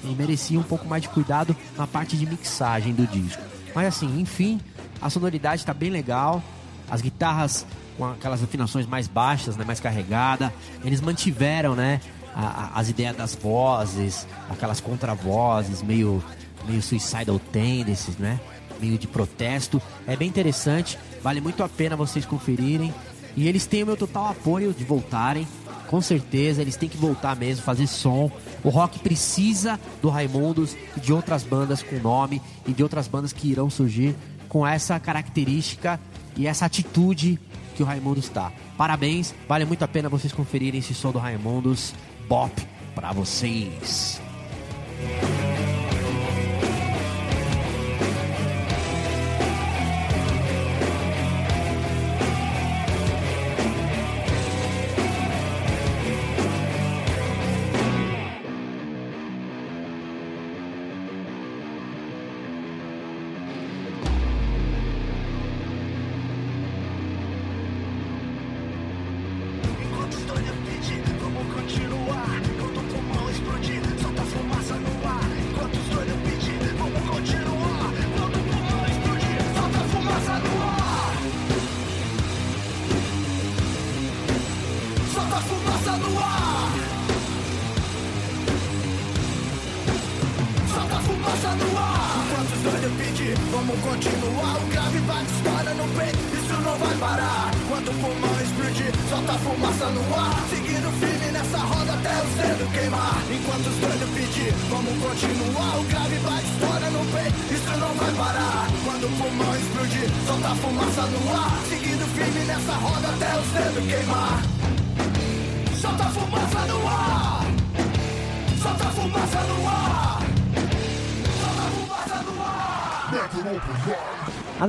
[0.05, 3.43] E merecia um pouco mais de cuidado na parte de mixagem do disco.
[3.75, 4.61] Mas assim, enfim,
[5.01, 6.43] a sonoridade tá bem legal.
[6.91, 7.67] As guitarras
[7.97, 10.53] com aquelas afinações mais baixas, né, mais carregada.
[10.83, 12.01] Eles mantiveram, né,
[12.35, 16.23] a- a- as ideias das vozes, aquelas contravozes meio
[16.67, 18.39] meio suicidal tendencies, né?
[18.81, 19.81] Meio de protesto.
[20.07, 22.93] É bem interessante, vale muito a pena vocês conferirem.
[23.37, 25.47] E eles têm o meu total apoio de voltarem.
[25.89, 28.31] Com certeza, eles têm que voltar mesmo, fazer som.
[28.63, 33.33] O rock precisa do Raimundos e de outras bandas com nome e de outras bandas
[33.33, 34.15] que irão surgir
[34.49, 35.99] com essa característica
[36.37, 37.39] e essa atitude
[37.75, 38.53] que o Raimundos está.
[38.77, 41.95] Parabéns, vale muito a pena vocês conferirem esse som do Raimundos.
[42.29, 42.53] Bop
[42.95, 44.21] pra vocês.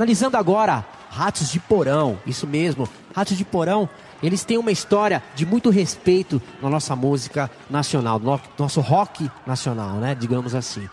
[0.02, 3.88] Analisando agora Ratos de Porão, isso mesmo, Ratos de Porão,
[4.20, 9.98] eles têm uma história de muito respeito na nossa música nacional, no nosso rock nacional,
[9.98, 10.88] né, digamos assim.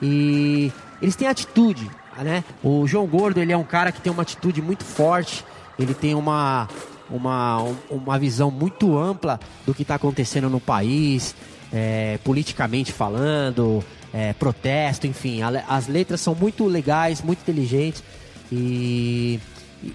[0.00, 0.72] E
[1.02, 2.42] eles têm atitude, né?
[2.64, 5.44] O João Gordo, ele é um cara que tem uma atitude muito forte,
[5.78, 6.66] ele tem uma
[7.10, 7.58] uma,
[7.90, 11.34] uma visão muito ampla do que está acontecendo no país,
[11.70, 15.42] é, politicamente falando, é, protesto, enfim.
[15.42, 18.02] A, as letras são muito legais, muito inteligentes
[18.50, 19.40] e,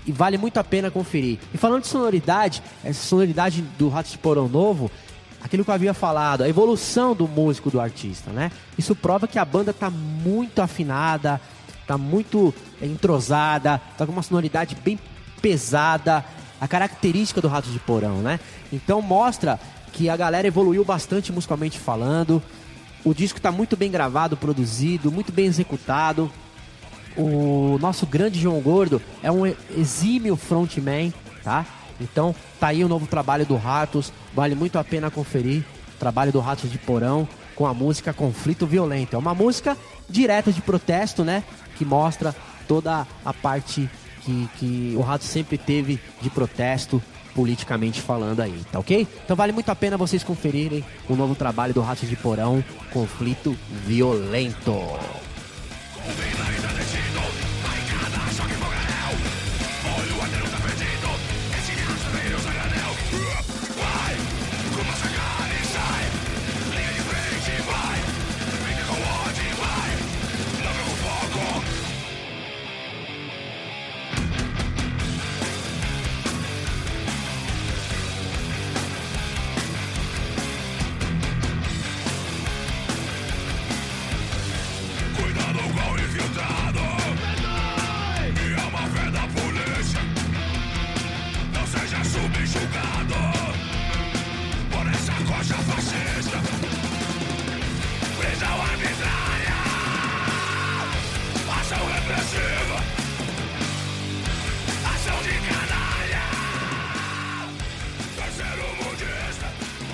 [0.06, 1.40] e, vale muito a pena conferir.
[1.54, 4.92] E falando de sonoridade, essa sonoridade do Rato de Porão Novo,
[5.44, 8.52] aquilo que eu havia falado, a evolução do músico, do artista, né?
[8.78, 11.42] Isso prova que a banda está muito afinada,
[11.82, 14.98] está muito entrosada, está com uma sonoridade bem
[15.42, 16.24] pesada,
[16.62, 18.40] a característica do Rato de Porão, né?
[18.72, 19.60] Então mostra
[19.92, 22.42] que a galera evoluiu bastante musicalmente falando.
[23.04, 26.32] O disco está muito bem gravado, produzido, muito bem executado.
[27.18, 29.46] O nosso grande João Gordo é um
[29.78, 31.66] exímio frontman, tá?
[32.00, 35.64] Então tá aí o novo trabalho do Ratos, vale muito a pena conferir.
[35.96, 39.16] O trabalho do Ratos de Porão com a música Conflito Violento.
[39.16, 39.78] É uma música
[40.10, 41.44] direta de protesto, né?
[41.78, 42.36] Que mostra
[42.68, 43.90] toda a parte
[44.22, 47.02] que, que o Rato sempre teve de protesto
[47.36, 49.08] politicamente falando aí, tá ok?
[49.24, 53.58] Então vale muito a pena vocês conferirem o novo trabalho do Rato de Porão, Conflito
[53.86, 54.74] Violento.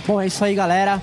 [0.09, 0.99] Bom, é isso aí, galera.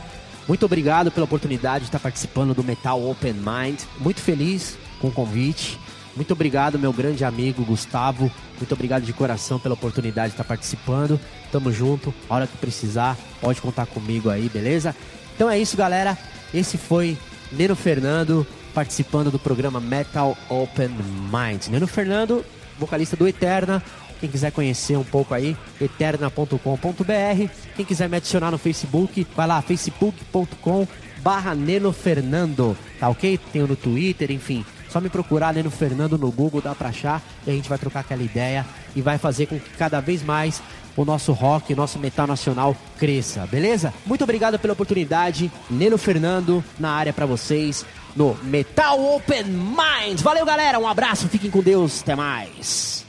[0.49, 3.83] Muito obrigado pela oportunidade de estar participando do Metal Open Mind.
[4.01, 5.79] Muito feliz com o convite.
[6.17, 8.29] Muito obrigado, meu grande amigo Gustavo.
[8.57, 11.21] Muito obrigado de coração pela oportunidade de estar participando.
[11.53, 12.13] Tamo junto.
[12.29, 14.93] A hora que precisar, pode contar comigo aí, beleza?
[15.37, 16.19] Então é isso, galera.
[16.53, 17.17] Esse foi
[17.53, 18.45] Neno Fernando
[18.75, 20.91] participando do programa Metal Open
[21.33, 21.69] Mind.
[21.69, 22.45] Neno Fernando,
[22.77, 23.81] vocalista do Eterna,
[24.21, 27.51] quem quiser conhecer um pouco aí, eterna.com.br.
[27.75, 30.87] Quem quiser me adicionar no Facebook, vai lá, facebook.com
[31.19, 33.39] barra Neno Fernando, tá ok?
[33.53, 34.65] Tenho no Twitter, enfim.
[34.89, 38.01] Só me procurar Neno Fernando no Google, dá pra achar, e a gente vai trocar
[38.01, 38.65] aquela ideia
[38.95, 40.63] e vai fazer com que cada vez mais
[40.97, 43.93] o nosso rock, o nosso metal nacional cresça, beleza?
[44.07, 45.51] Muito obrigado pela oportunidade.
[45.69, 50.23] Neno Fernando na área para vocês no Metal Open Minds.
[50.23, 50.79] Valeu, galera.
[50.79, 52.01] Um abraço, fiquem com Deus.
[52.01, 53.06] Até mais.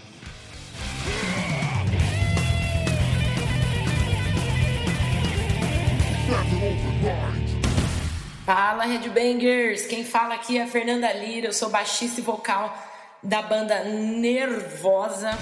[8.45, 9.85] Fala, Headbangers!
[9.85, 12.77] Quem fala aqui é a Fernanda Lira, eu sou baixista e vocal
[13.23, 15.37] da banda Nervosa.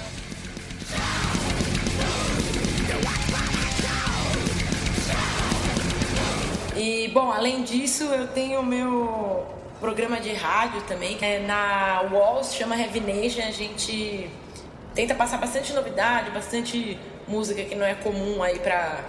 [6.76, 9.46] E, bom, além disso, eu tenho o meu
[9.80, 12.02] programa de rádio também, que é na
[12.44, 13.42] se chama Heavy Nation.
[13.42, 14.30] A gente
[14.94, 19.00] tenta passar bastante novidade, bastante música que não é comum aí pra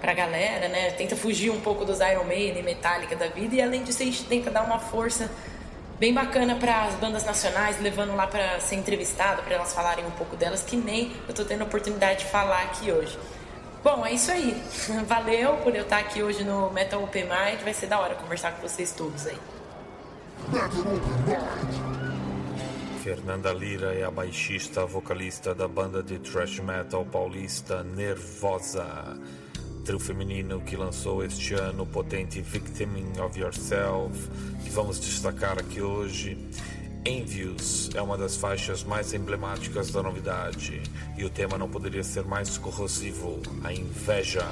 [0.00, 0.90] pra galera, né?
[0.92, 4.24] Tenta fugir um pouco dos Iron Maiden, Metallica da vida e além disso a gente
[4.24, 5.30] tenta dar uma força
[5.98, 10.10] bem bacana para as bandas nacionais, levando lá para ser entrevistado, para elas falarem um
[10.12, 13.18] pouco delas, que nem eu tô tendo a oportunidade de falar aqui hoje.
[13.82, 14.60] Bom, é isso aí.
[15.06, 17.60] Valeu por eu estar aqui hoje no Metal Open Mind.
[17.62, 19.38] Vai ser da hora conversar com vocês todos aí.
[23.02, 29.16] Fernanda Lira é a baixista vocalista da banda de thrash metal paulista Nervosa
[29.88, 34.12] trio feminino que lançou este ano o potente Victiming of Yourself,
[34.62, 36.36] que vamos destacar aqui hoje.
[37.06, 40.82] Envious é uma das faixas mais emblemáticas da novidade
[41.16, 44.46] e o tema não poderia ser mais corrosivo: a inveja.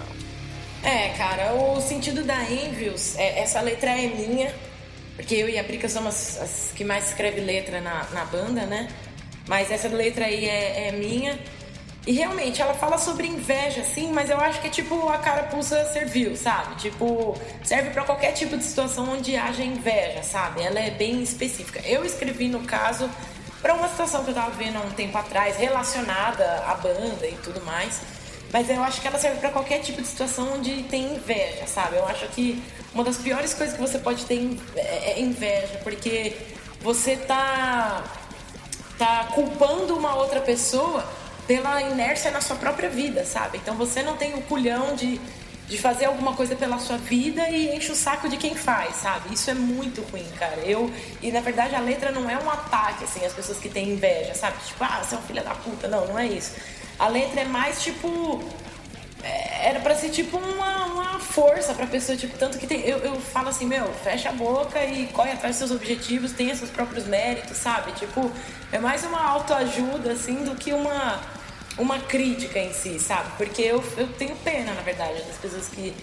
[0.82, 4.54] É, cara, o sentido da Envious, é, essa letra é minha,
[5.16, 8.88] porque eu e a Brica somos as que mais escreve letra na, na banda, né?
[9.46, 11.38] Mas essa letra aí é, é minha.
[12.06, 15.84] E realmente, ela fala sobre inveja, sim, mas eu acho que é tipo a carapuça
[15.86, 16.76] serviu, sabe?
[16.76, 20.62] Tipo, serve para qualquer tipo de situação onde haja inveja, sabe?
[20.62, 21.80] Ela é bem específica.
[21.84, 23.10] Eu escrevi, no caso,
[23.60, 27.36] para uma situação que eu tava vendo há um tempo atrás, relacionada à banda e
[27.42, 28.00] tudo mais.
[28.52, 31.96] Mas eu acho que ela serve para qualquer tipo de situação onde tem inveja, sabe?
[31.96, 32.62] Eu acho que
[32.94, 36.36] uma das piores coisas que você pode ter é, é inveja, porque
[36.80, 38.04] você tá,
[38.96, 41.04] tá culpando uma outra pessoa
[41.46, 43.58] pela inércia na sua própria vida, sabe?
[43.58, 45.20] Então você não tem o culhão de,
[45.68, 49.32] de fazer alguma coisa pela sua vida e enche o saco de quem faz, sabe?
[49.32, 50.56] Isso é muito ruim, cara.
[50.64, 50.90] Eu
[51.22, 54.34] e na verdade a letra não é um ataque assim às pessoas que têm inveja,
[54.34, 54.56] sabe?
[54.66, 55.88] Tipo, ah, você é um filho da puta.
[55.88, 56.52] Não, não é isso.
[56.98, 58.42] A letra é mais tipo
[59.22, 62.80] é, era para ser tipo uma, uma força pra pessoa, tipo, tanto que tem.
[62.82, 66.54] Eu, eu falo assim, meu, fecha a boca e corre atrás dos seus objetivos, tenha
[66.54, 67.92] seus próprios méritos, sabe?
[67.92, 68.30] Tipo,
[68.70, 71.20] é mais uma autoajuda, assim, do que uma
[71.78, 73.30] uma crítica em si, sabe?
[73.36, 75.94] Porque eu, eu tenho pena, na verdade, das pessoas que,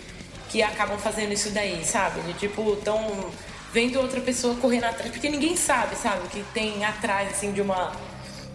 [0.49, 2.21] que acabam fazendo isso daí, sabe?
[2.21, 3.31] De tipo, tão
[3.73, 6.27] vendo outra pessoa correndo atrás, porque ninguém sabe, sabe?
[6.27, 7.91] O que tem atrás, assim, de uma.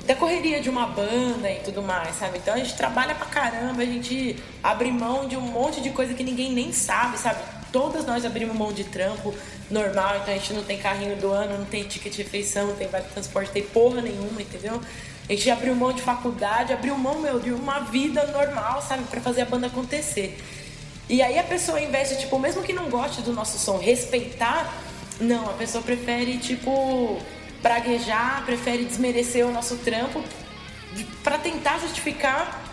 [0.07, 2.39] da correria de uma banda e tudo mais, sabe?
[2.39, 6.15] Então a gente trabalha pra caramba, a gente abre mão de um monte de coisa
[6.15, 7.41] que ninguém nem sabe, sabe?
[7.73, 9.35] Todas nós abrimos mão de trampo
[9.69, 12.77] normal, então a gente não tem carrinho do ano, não tem ticket de refeição, não
[12.77, 14.81] tem vale transporte, tem porra nenhuma, entendeu?
[15.29, 19.21] A gente abriu mão de faculdade, abriu mão, meu, de uma vida normal, sabe, para
[19.21, 20.39] fazer a banda acontecer.
[21.09, 24.73] E aí a pessoa, de, tipo, mesmo que não goste do nosso som, respeitar,
[25.21, 27.19] não, a pessoa prefere, tipo,
[27.63, 30.23] praguejar, prefere desmerecer o nosso trampo
[31.23, 32.65] para tentar justificar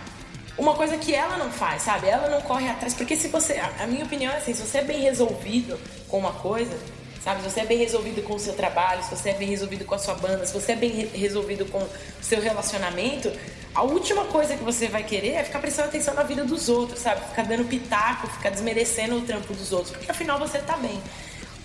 [0.58, 2.08] uma coisa que ela não faz, sabe?
[2.08, 2.94] Ela não corre atrás.
[2.94, 3.60] Porque se você.
[3.80, 5.78] A minha opinião é assim: se você é bem resolvido
[6.08, 6.78] com uma coisa,
[7.26, 7.42] sabe?
[7.42, 9.96] Se você é bem resolvido com o seu trabalho, se você é bem resolvido com
[9.96, 11.90] a sua banda, se você é bem resolvido com o
[12.22, 13.32] seu relacionamento,
[13.74, 17.00] a última coisa que você vai querer é ficar prestando atenção na vida dos outros,
[17.00, 17.28] sabe?
[17.28, 21.02] Ficar dando pitaco, ficar desmerecendo o trampo dos outros, porque afinal você tá bem.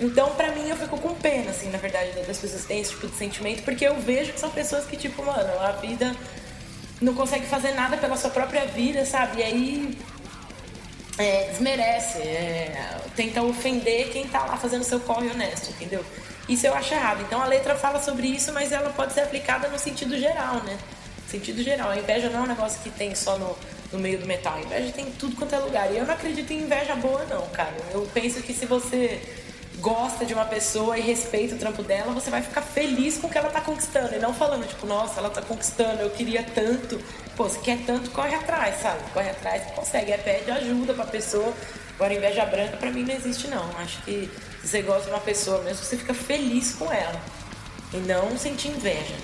[0.00, 2.92] Então, pra mim, eu fico com pena, assim, na verdade, das pessoas que têm esse
[2.92, 6.16] tipo de sentimento, porque eu vejo que são pessoas que, tipo, mano, a vida
[7.02, 9.40] não consegue fazer nada pela sua própria vida, sabe?
[9.40, 9.98] E aí
[11.20, 16.04] é, desmerece, é, tenta ofender quem tá lá fazendo seu corre honesto, entendeu?
[16.48, 17.22] Isso eu acho errado.
[17.22, 20.78] Então a letra fala sobre isso, mas ela pode ser aplicada no sentido geral, né?
[21.28, 21.90] Sentido geral.
[21.90, 23.56] A inveja não é um negócio que tem só no,
[23.92, 24.54] no meio do metal.
[24.54, 25.92] A inveja tem em tudo quanto é lugar.
[25.92, 27.76] E eu não acredito em inveja boa, não, cara.
[27.92, 29.20] Eu penso que se você
[29.80, 33.30] gosta de uma pessoa e respeita o trampo dela, você vai ficar feliz com o
[33.30, 34.14] que ela tá conquistando.
[34.14, 37.00] E não falando, tipo, nossa, ela tá conquistando, eu queria tanto.
[37.36, 39.00] Pô, se quer tanto, corre atrás, sabe?
[39.12, 40.12] Corre atrás consegue.
[40.12, 41.52] É, pede ajuda pra pessoa.
[41.94, 43.64] Agora, inveja branca pra mim não existe, não.
[43.78, 44.30] Acho que
[44.62, 47.20] se você gosta de uma pessoa mesmo, você fica feliz com ela.
[47.92, 49.14] E não sentir inveja.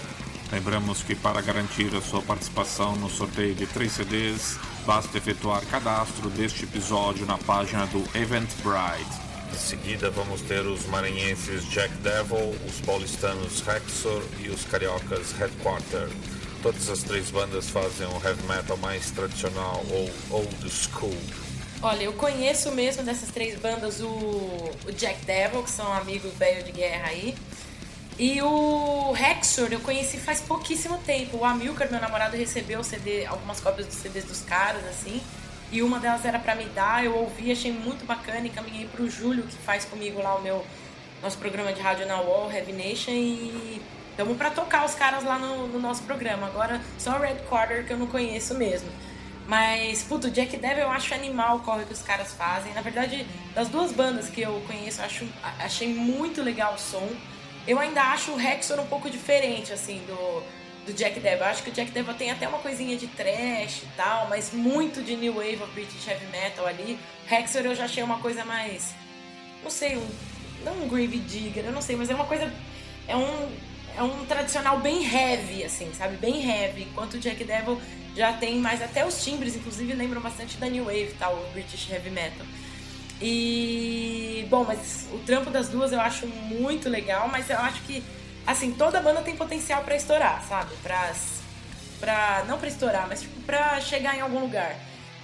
[0.51, 6.31] Lembramos que para garantir a sua participação no sorteio de 3 CDs, basta efetuar cadastro
[6.31, 12.81] deste episódio na página do Eventbrite em seguida vamos ter os maranhenses Jack Devil, os
[12.81, 16.09] paulistanos Rexor e os cariocas Headquarter.
[16.63, 21.17] Todas as três bandas fazem o heavy metal mais tradicional ou old school.
[21.83, 26.65] Olha, eu conheço mesmo dessas três bandas o, o Jack Devil, que são amigos velho
[26.65, 27.35] de guerra aí.
[28.19, 31.37] E o Rexor eu conheci faz pouquíssimo tempo.
[31.37, 35.21] O Amilcar, meu namorado, recebeu CD, algumas cópias dos CDs dos caras, assim.
[35.71, 39.11] E uma delas era para me dar, eu ouvi, achei muito bacana e caminhei pro
[39.11, 40.65] Júlio, que faz comigo lá o meu
[41.23, 45.39] nosso programa de rádio na Wall, Heavy Nation, e estamos para tocar os caras lá
[45.39, 46.47] no, no, nosso programa.
[46.47, 48.89] Agora, só o Red Quarter que eu não conheço mesmo.
[49.49, 52.73] Mas, puto, Jack Devil eu acho animal o corre que os caras fazem.
[52.73, 57.09] Na verdade, das duas bandas que eu conheço, eu acho, achei muito legal o som.
[57.67, 60.43] Eu ainda acho o Rexor um pouco diferente, assim, do,
[60.87, 61.41] do Jack Devil.
[61.41, 64.53] Eu acho que o Jack Devil tem até uma coisinha de trash e tal, mas
[64.53, 66.99] muito de New Wave of British Heavy Metal ali.
[67.31, 68.95] Hexor eu já achei uma coisa mais.
[69.63, 70.09] Não sei, um,
[70.65, 72.53] não um Grave Digger, eu não sei, mas é uma coisa.
[73.09, 73.49] É um,
[73.97, 76.17] é um tradicional bem heavy, assim, sabe?
[76.17, 76.83] Bem heavy.
[76.85, 77.81] Enquanto o Jack Devil
[78.17, 78.81] já tem mais.
[78.81, 82.47] Até os timbres, inclusive, lembram bastante da New Wave, tal, o British Heavy Metal.
[83.21, 84.47] E.
[84.49, 88.05] Bom, mas o trampo das duas eu acho muito legal, mas eu acho que
[88.47, 90.75] assim, toda banda tem potencial para estourar, sabe?
[90.83, 91.13] Pra,
[91.99, 92.45] pra.
[92.47, 94.77] Não pra estourar, mas tipo, pra chegar em algum lugar.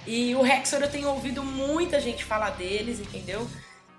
[0.05, 3.47] E o Rexor eu tenho ouvido muita gente falar deles, entendeu?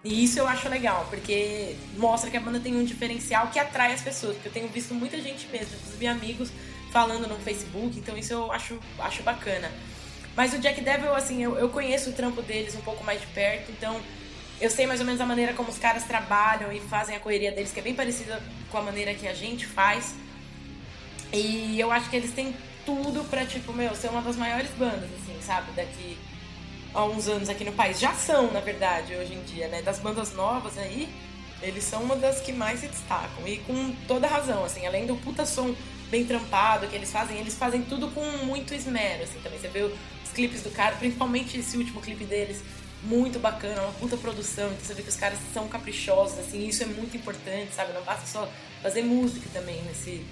[0.04, 3.94] E isso eu acho legal, porque mostra que a banda tem um diferencial que atrai
[3.94, 4.34] as pessoas.
[4.34, 6.50] Porque eu tenho visto muita gente mesmo, inclusive amigos,
[6.92, 9.70] falando no Facebook, então isso eu acho, acho bacana.
[10.36, 13.26] Mas o Jack Devil, assim, eu, eu conheço o trampo deles um pouco mais de
[13.28, 13.98] perto, então
[14.64, 17.52] eu sei mais ou menos a maneira como os caras trabalham e fazem a correria
[17.52, 20.14] deles, que é bem parecida com a maneira que a gente faz.
[21.32, 22.56] E eu acho que eles têm
[22.86, 25.70] tudo pra, tipo, meu, ser uma das maiores bandas, assim, sabe?
[25.72, 26.16] Daqui
[26.94, 28.00] há uns anos aqui no país.
[28.00, 29.82] Já são, na verdade, hoje em dia, né?
[29.82, 31.08] Das bandas novas aí,
[31.60, 33.46] eles são uma das que mais se destacam.
[33.46, 35.74] E com toda razão, assim, além do puta som
[36.10, 39.58] bem trampado que eles fazem, eles fazem tudo com muito esmero, assim, também.
[39.58, 42.62] Você vê os clipes do cara, principalmente esse último clipe deles,
[43.04, 46.82] muito bacana, uma puta produção, então você vê que os caras são caprichosos, assim, isso
[46.82, 47.92] é muito importante, sabe?
[47.92, 48.48] Não basta só
[48.82, 50.24] fazer música também nesse,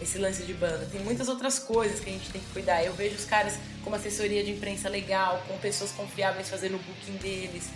[0.00, 0.86] esse lance de banda.
[0.90, 2.84] Tem muitas outras coisas que a gente tem que cuidar.
[2.84, 6.78] Eu vejo os caras com uma assessoria de imprensa legal, com pessoas confiáveis fazendo o
[6.78, 7.68] booking deles,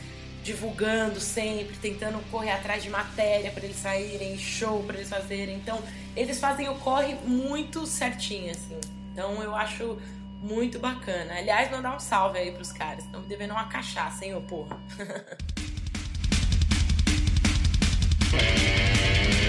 [0.42, 5.56] divulgando sempre, tentando correr atrás de matéria para eles saírem, show para eles fazerem.
[5.56, 5.82] Então,
[6.16, 8.78] eles fazem o corre muito certinho, assim.
[9.12, 9.98] Então, eu acho
[10.44, 11.38] muito bacana.
[11.38, 13.04] Aliás, mandar um salve aí pros caras.
[13.04, 14.78] Estão devendo uma cachaça, hein, ô porra.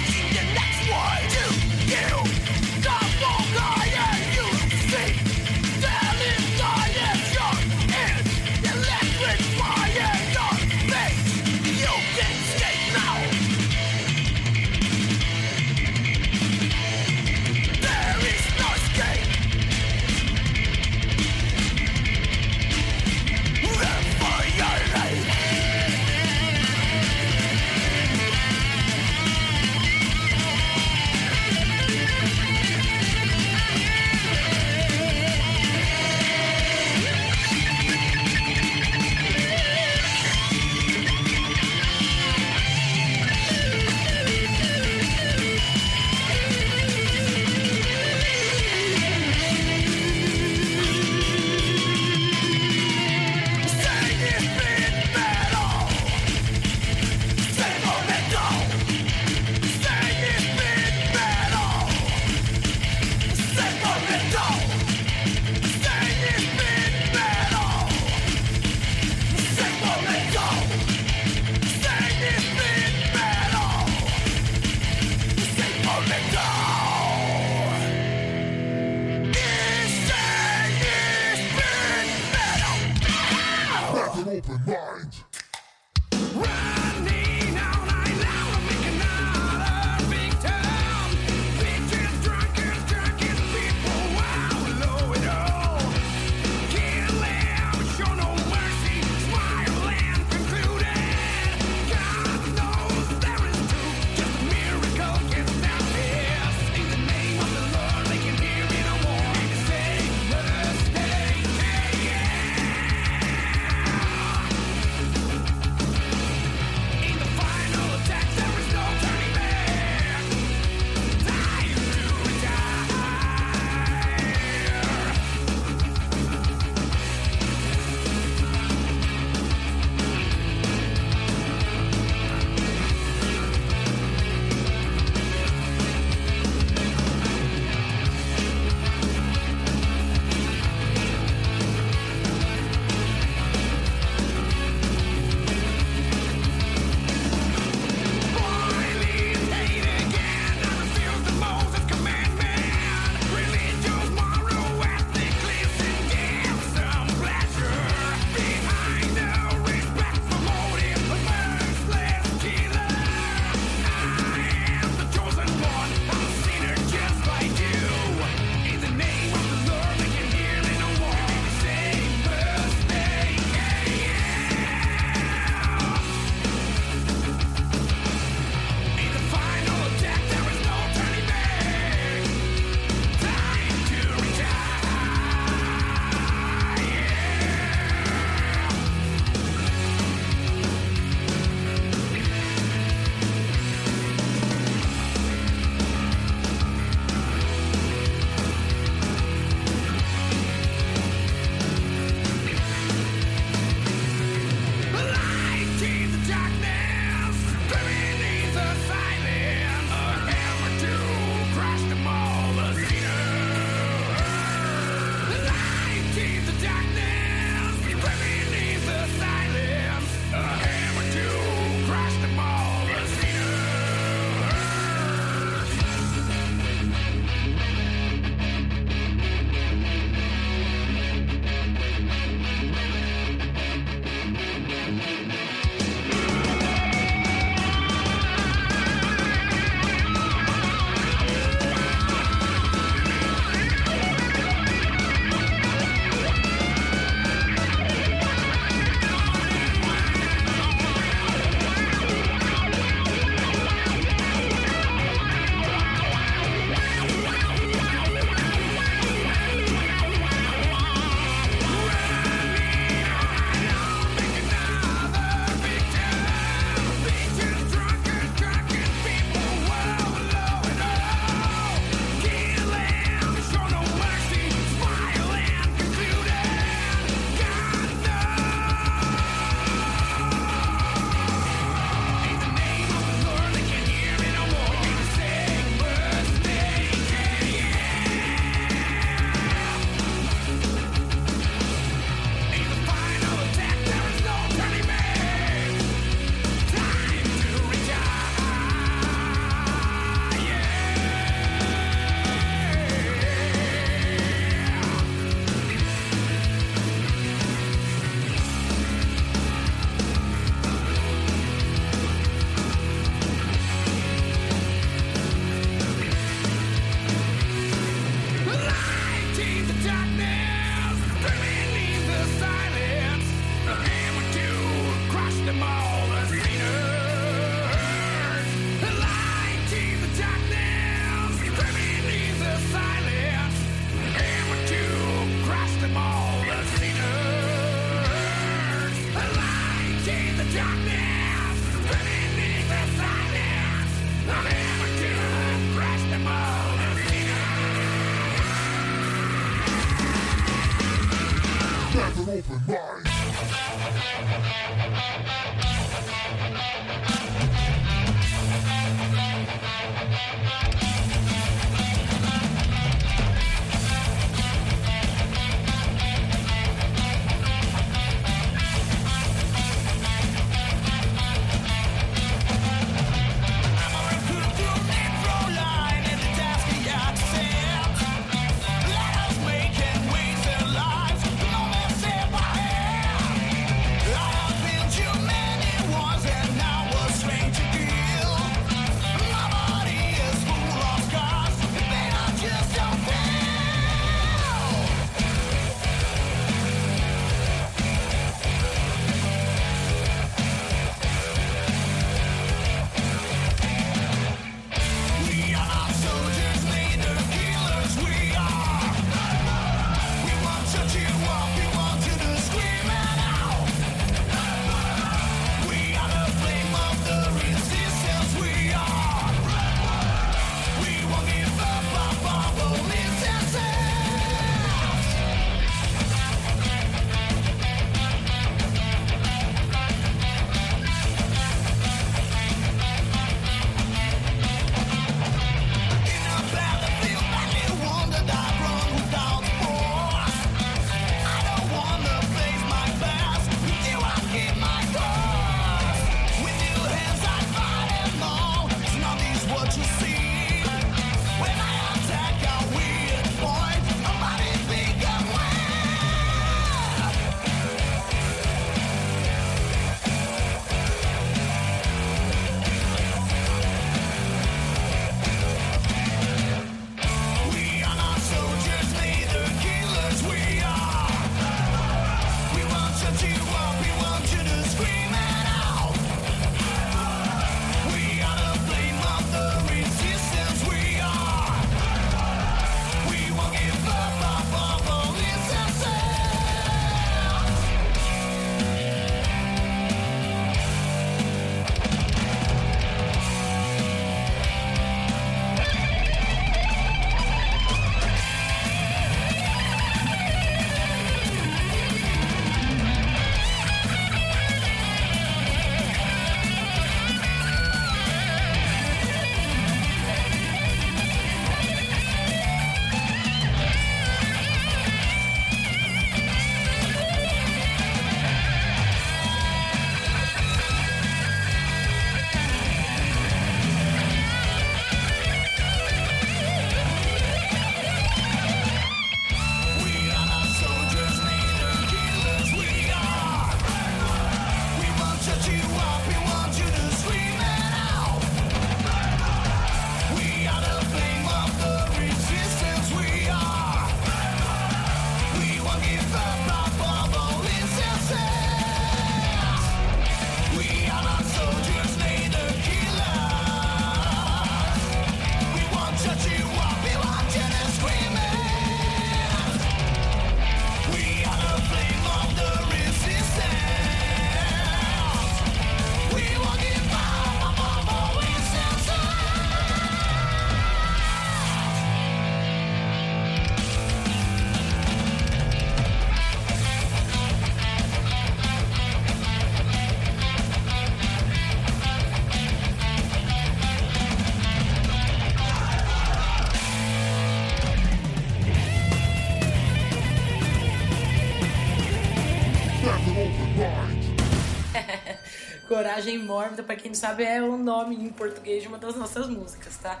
[595.98, 599.28] Coragem Mórbida, pra quem não sabe, é o nome em português de uma das nossas
[599.28, 600.00] músicas, tá?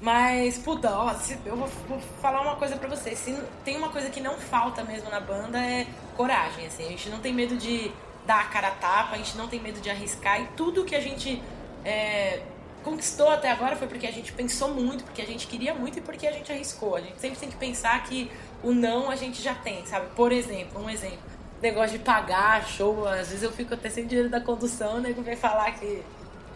[0.00, 1.12] Mas, puta, ó,
[1.44, 3.18] eu vou, vou, falar uma coisa pra vocês.
[3.18, 6.84] Se tem uma coisa que não falta mesmo na banda é coragem, assim.
[6.84, 7.90] A gente não tem medo de
[8.24, 10.94] dar a cara a tapa, a gente não tem medo de arriscar e tudo que
[10.94, 11.42] a gente
[11.84, 12.40] é,
[12.84, 16.00] conquistou até agora foi porque a gente pensou muito, porque a gente queria muito e
[16.00, 16.94] porque a gente arriscou.
[16.94, 18.30] A gente sempre tem que pensar que
[18.62, 20.06] o não a gente já tem, sabe?
[20.14, 21.33] Por exemplo, um exemplo
[21.64, 23.08] negócio de pagar show.
[23.08, 25.12] Às vezes eu fico até sem dinheiro da condução, né?
[25.12, 26.02] Que vem falar que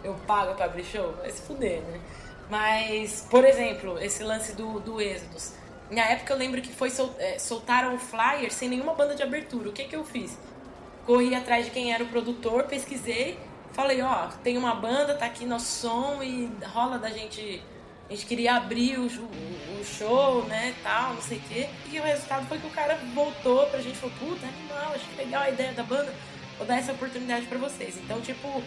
[0.03, 1.13] eu pago pra abrir show.
[1.13, 1.99] Vai se fuder, né?
[2.49, 5.53] Mas, por exemplo, esse lance do, do Êxodos.
[5.89, 9.23] Na época eu lembro que foi sol, é, soltaram o flyer sem nenhuma banda de
[9.23, 9.69] abertura.
[9.69, 10.37] O que que eu fiz?
[11.05, 13.39] Corri atrás de quem era o produtor, pesquisei,
[13.71, 17.63] falei, ó, tem uma banda, tá aqui nosso som e rola da gente
[18.09, 21.69] a gente queria abrir o, o, o show, né, tal, não sei o quê.
[21.91, 25.05] E o resultado foi que o cara voltou pra gente e falou, puta, animal, acho
[25.05, 26.11] que legal a ideia da banda,
[26.57, 27.97] vou dar essa oportunidade para vocês.
[27.97, 28.63] Então, tipo,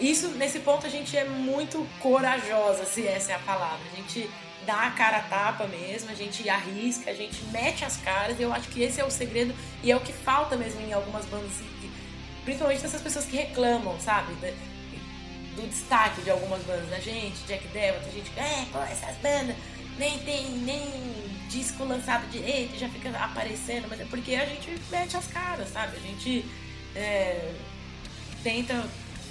[0.00, 3.78] isso, nesse ponto, a gente é muito corajosa, se essa é a palavra.
[3.92, 4.28] A gente
[4.66, 8.38] dá a cara a tapa mesmo, a gente arrisca, a gente mete as caras.
[8.40, 11.24] Eu acho que esse é o segredo e é o que falta mesmo em algumas
[11.26, 11.52] bandas,
[12.44, 14.34] principalmente dessas pessoas que reclamam, sabe?
[15.56, 19.56] Do destaque de algumas bandas da gente, Jack Devil, tem gente é, pô, essas bandas
[19.98, 20.82] nem tem nem
[21.48, 25.96] disco lançado direito, já fica aparecendo, mas é porque a gente mete as caras, sabe?
[25.96, 26.44] A gente
[26.94, 27.54] é,
[28.42, 28.84] tenta,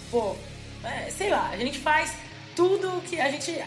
[0.09, 0.35] pô,
[0.83, 2.13] é, sei lá, a gente faz
[2.55, 3.63] tudo que a gente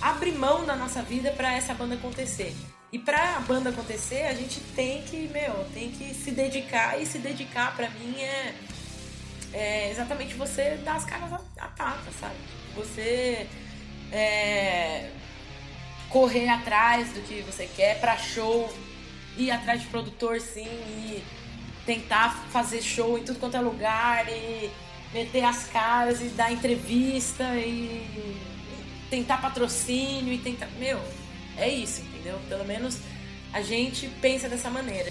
[0.00, 2.54] abre mão da nossa vida para essa banda acontecer.
[2.90, 7.04] E para a banda acontecer, a gente tem que, meu, tem que se dedicar e
[7.04, 8.54] se dedicar para mim é,
[9.52, 12.36] é, exatamente você dar as caras à tapa, sabe?
[12.76, 13.46] Você
[14.12, 15.10] é,
[16.08, 18.72] correr atrás do que você quer para show,
[19.36, 21.24] ir atrás de produtor sim e
[21.86, 24.70] tentar fazer show em tudo quanto é lugar e
[25.12, 28.36] meter as caras e dar entrevista e
[29.08, 30.68] tentar patrocínio e tentar.
[30.78, 31.00] Meu,
[31.56, 32.38] é isso, entendeu?
[32.48, 32.98] Pelo menos
[33.52, 35.10] a gente pensa dessa maneira.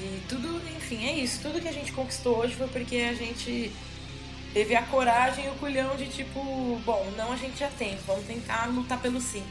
[0.00, 1.40] E tudo, enfim, é isso.
[1.42, 3.70] Tudo que a gente conquistou hoje foi porque a gente
[4.54, 8.24] teve a coragem e o culhão de tipo, bom, não a gente já tem, vamos
[8.24, 9.44] tentar lutar pelo sim.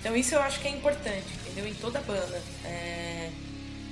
[0.00, 1.68] Então isso eu acho que é importante, entendeu?
[1.68, 2.42] Em toda banda.
[2.64, 3.30] É...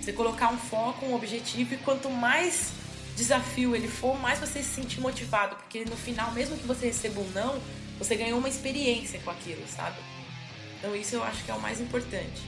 [0.00, 2.72] Você colocar um foco, um objetivo e quanto mais
[3.14, 7.20] desafio ele for, mais você se sentir motivado, porque no final, mesmo que você receba
[7.20, 7.60] um não,
[7.98, 9.98] você ganhou uma experiência com aquilo, sabe?
[10.78, 12.40] Então isso eu acho que é o mais importante.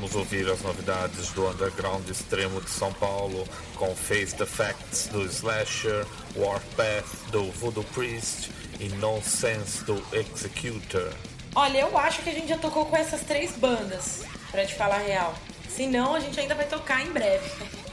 [0.00, 3.46] Vamos ouvir as novidades do underground extremo de São Paulo
[3.76, 8.50] com Face the Facts do Slasher, Warpath do Voodoo Priest
[8.80, 11.12] e Nonsense do Executor.
[11.54, 14.96] Olha, eu acho que a gente já tocou com essas três bandas, pra te falar
[14.96, 15.34] a real.
[15.68, 17.50] Se não, a gente ainda vai tocar em breve.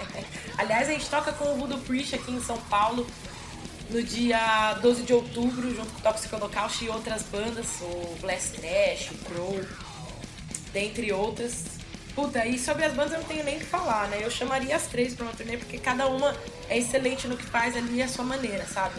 [0.57, 3.05] Aliás, a gente toca com o Voodoo Priest aqui em São Paulo
[3.89, 8.53] no dia 12 de outubro, junto com o Toxic Holocaust e outras bandas, o Blast
[8.53, 9.59] Trash, o Crow,
[10.71, 11.76] dentre outras.
[12.18, 14.18] Puta, e sobre as bandas eu não tenho nem o que falar, né?
[14.19, 16.35] Eu chamaria as três pra uma turnê, porque cada uma
[16.68, 18.95] é excelente no que faz ali a sua maneira, sabe?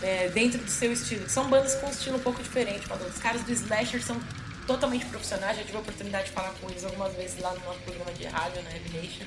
[0.00, 1.28] É, dentro do seu estilo.
[1.28, 3.04] São bandas com um estilo um pouco diferente, mano.
[3.06, 4.22] Os caras do Slasher são
[4.68, 7.80] totalmente profissionais, já tive a oportunidade de falar com eles algumas vezes lá no nosso
[7.80, 9.24] programa de rádio, na né, Revelation.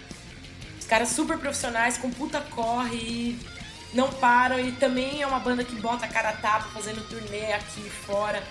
[0.80, 3.40] Os caras super profissionais, com puta corre e
[3.94, 4.58] não param.
[4.58, 8.42] E também é uma banda que bota a cara a tapa, fazendo turnê aqui fora.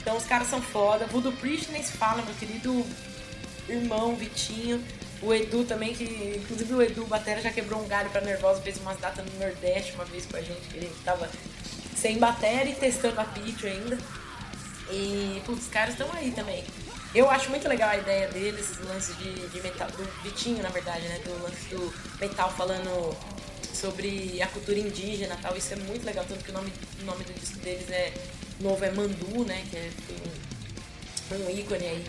[0.00, 1.06] Então os caras são foda.
[1.06, 2.86] Voodoo Priest nem se fala, meu querido
[3.72, 4.82] irmão, Vitinho.
[5.22, 8.78] O Edu também, que inclusive o Edu Batera já quebrou um galho pra Nervosa, fez
[8.78, 11.28] umas datas no Nordeste uma vez com a gente, que ele tava
[11.94, 13.98] sem bateria e testando a pitch ainda.
[14.90, 16.64] E, putz, os caras estão aí também.
[17.14, 20.68] Eu acho muito legal a ideia deles, esse lance de, de metal, do Vitinho, na
[20.68, 21.18] verdade, né?
[21.24, 23.16] Do lance do metal falando
[23.74, 25.56] sobre a cultura indígena tal.
[25.56, 26.72] Isso é muito legal, tanto que o nome,
[27.02, 28.12] o nome do disco deles é
[28.60, 29.64] novo é Mandu, né?
[29.70, 29.90] Que é
[31.34, 32.04] um, um ícone aí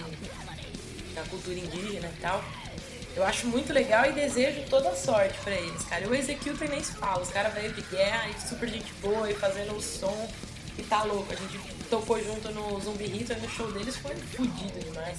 [1.11, 2.43] da cultura indígena e tal.
[3.15, 6.07] Eu acho muito legal e desejo toda sorte para eles, cara.
[6.07, 9.33] O Executor nem se fala, os caras veio de guerra e super gente boa e
[9.35, 10.29] fazendo o som
[10.77, 11.31] e tá louco.
[11.31, 11.59] A gente
[11.89, 15.17] tocou junto no Zumbi Hit, no show deles foi fodido demais.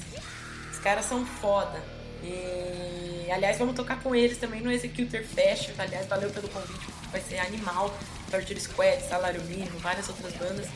[0.72, 1.82] Os caras são foda.
[2.22, 5.70] E aliás, vamos tocar com eles também no Executor Fest.
[5.78, 7.94] Aliás, valeu pelo convite, vai ser animal.
[8.30, 10.66] Torture Squad, Salário Mínimo, várias outras bandas,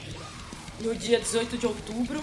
[0.80, 2.22] no dia 18 de outubro.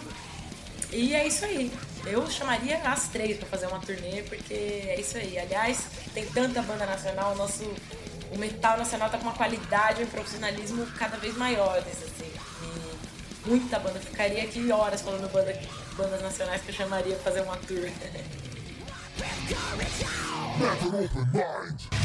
[0.91, 1.71] E é isso aí.
[2.05, 5.37] Eu chamaria as três para fazer uma turnê, porque é isso aí.
[5.39, 7.63] Aliás, tem tanta banda nacional, o nosso
[8.31, 12.31] o metal nacional tá com uma qualidade e um profissionalismo cada vez maiores, assim.
[12.63, 13.99] E muita banda.
[13.99, 15.57] Ficaria aqui horas falando banda,
[15.95, 17.89] bandas nacionais que eu chamaria pra fazer uma tour.
[20.59, 22.02] Never open mind.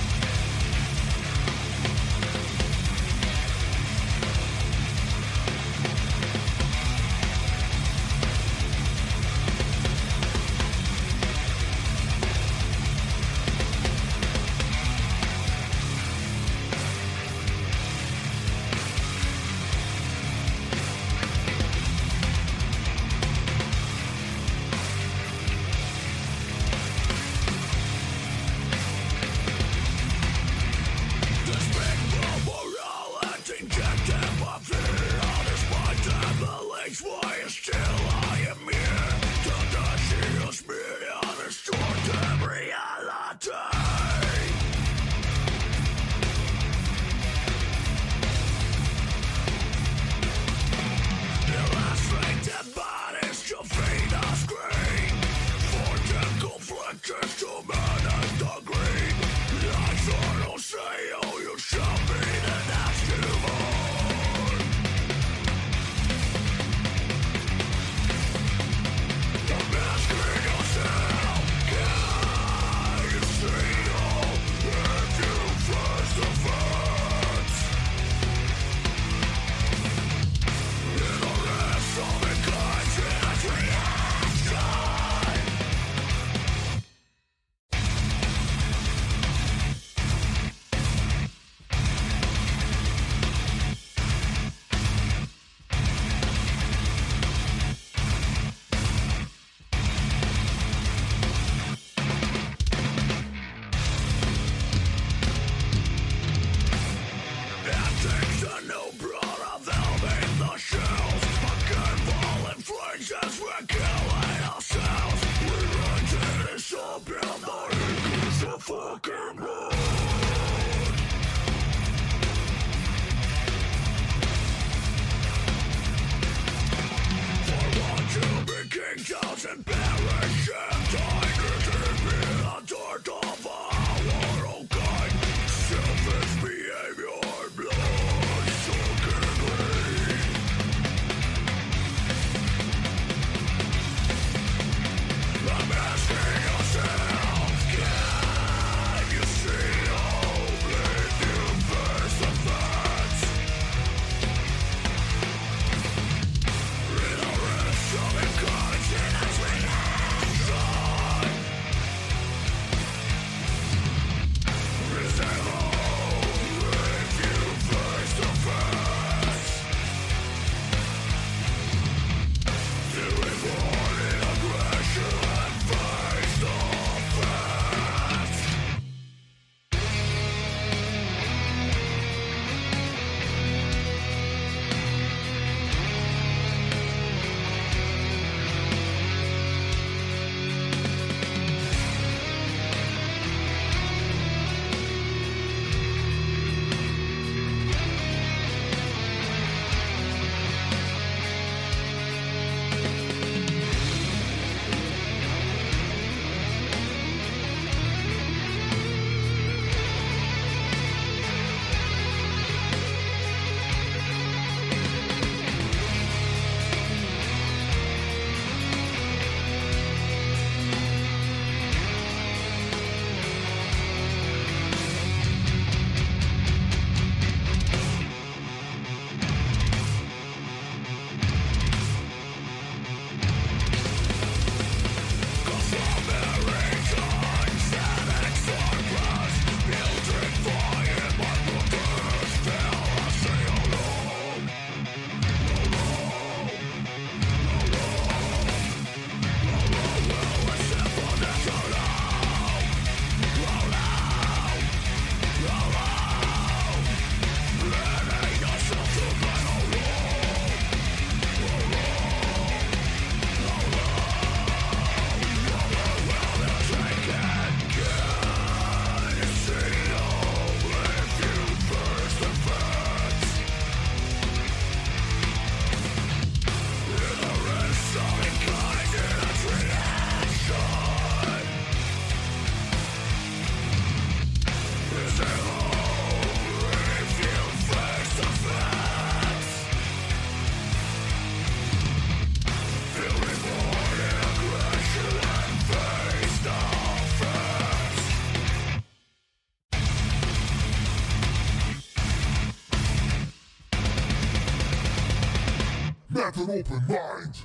[306.38, 307.37] An open mind.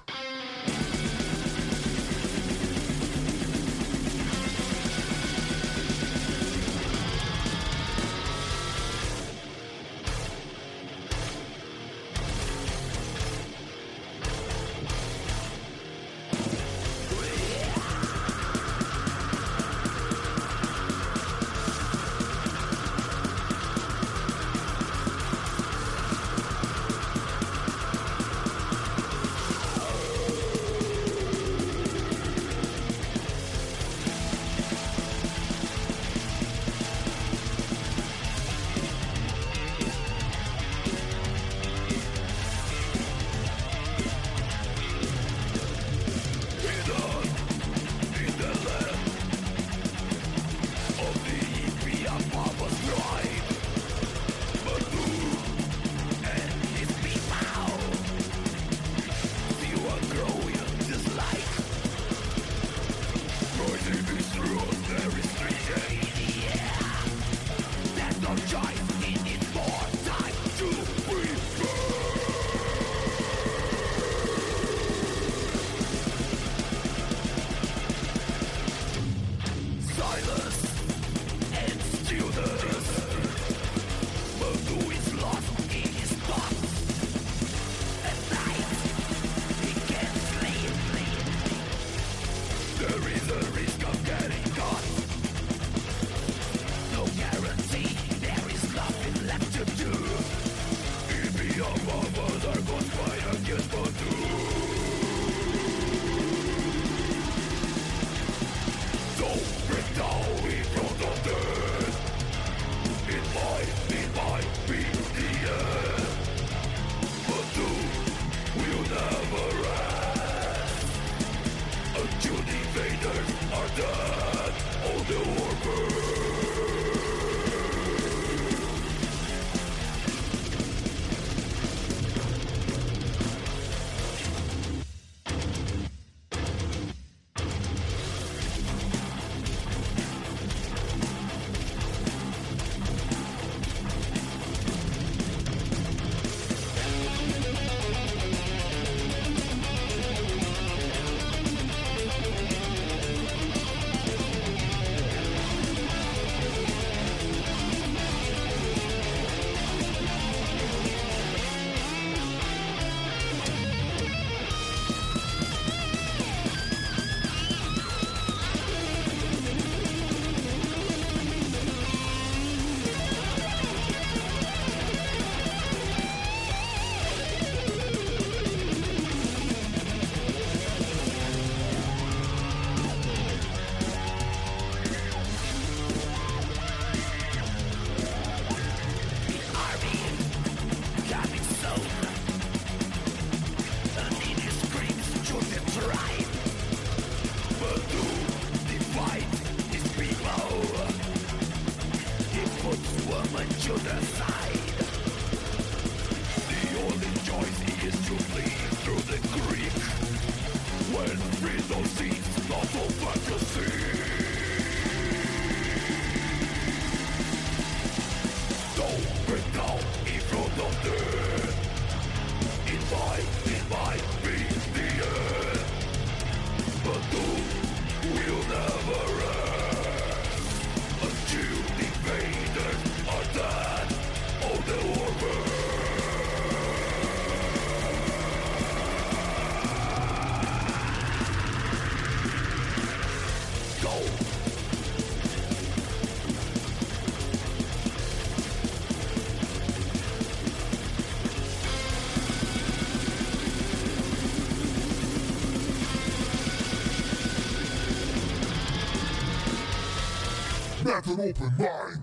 [261.23, 262.02] open mind.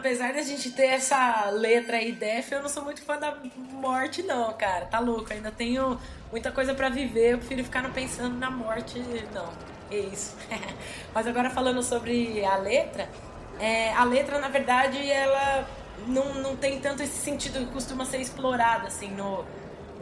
[0.00, 3.36] apesar da gente ter essa letra aí, def, eu não sou muito fã da
[3.72, 4.86] morte, não, cara.
[4.86, 6.00] Tá louco, ainda tenho
[6.32, 8.98] muita coisa para viver, eu prefiro ficar não pensando na morte,
[9.32, 9.52] não.
[9.90, 10.36] É isso.
[11.14, 13.08] Mas agora falando sobre a letra,
[13.58, 15.68] é, a letra, na verdade, ela
[16.06, 19.44] não, não tem tanto esse sentido que costuma ser explorado, assim, no,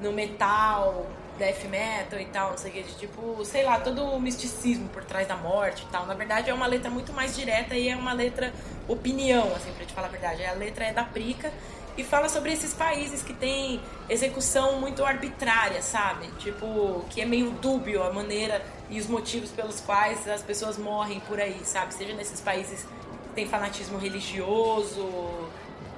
[0.00, 1.06] no metal,
[1.38, 4.88] death metal e tal, não sei o que, de tipo, sei lá, todo o misticismo
[4.88, 6.04] por trás da morte e tal.
[6.06, 8.52] Na verdade, é uma letra muito mais direta e é uma letra
[8.86, 10.44] opinião, assim, pra te falar a verdade.
[10.44, 11.52] A letra é da Prica
[11.96, 16.28] e fala sobre esses países que tem execução muito arbitrária, sabe?
[16.38, 21.20] Tipo, que é meio dúbio a maneira e os motivos pelos quais as pessoas morrem
[21.20, 21.92] por aí, sabe?
[21.92, 25.47] Seja nesses países que tem fanatismo religioso,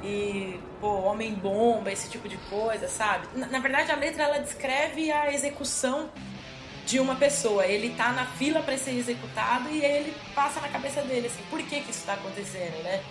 [0.03, 3.27] e pô, homem bomba, esse tipo de coisa, sabe?
[3.35, 6.11] Na, na, verdade, a letra ela descreve a execução
[6.87, 7.67] de uma pessoa.
[7.67, 11.61] Ele tá na fila para ser executado e ele passa na cabeça dele assim, por
[11.63, 13.03] que que isso tá acontecendo, né?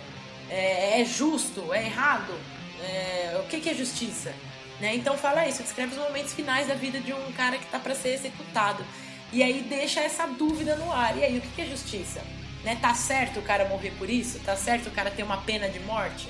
[0.48, 1.72] É, é justo?
[1.72, 2.34] É errado?
[2.82, 4.34] É, o que que é justiça?
[4.80, 4.96] Né?
[4.96, 7.94] Então fala isso, descreve os momentos finais da vida de um cara que tá para
[7.94, 8.84] ser executado.
[9.32, 11.16] E aí deixa essa dúvida no ar.
[11.16, 12.20] E aí, o que que é justiça?
[12.64, 12.76] Né?
[12.80, 14.40] Tá certo o cara morrer por isso?
[14.40, 16.28] Tá certo o cara ter uma pena de morte?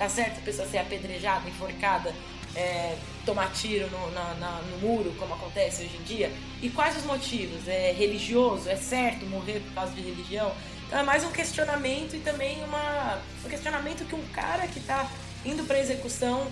[0.00, 2.14] Tá certo a pessoa ser apedrejada, enforcada,
[2.56, 2.96] é,
[3.26, 6.32] tomar tiro no, na, na, no muro, como acontece hoje em dia?
[6.62, 7.68] E quais os motivos?
[7.68, 8.66] É religioso?
[8.70, 10.50] É certo morrer por causa de religião?
[10.86, 15.06] Então é mais um questionamento e também uma, um questionamento que um cara que está
[15.44, 16.50] indo para execução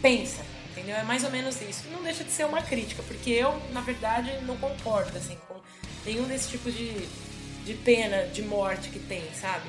[0.00, 0.40] pensa,
[0.70, 0.96] entendeu?
[0.96, 1.82] É mais ou menos isso.
[1.92, 5.56] Não deixa de ser uma crítica, porque eu, na verdade, não concordo assim, com
[6.06, 6.90] nenhum desses tipos de,
[7.66, 9.68] de pena, de morte que tem, sabe?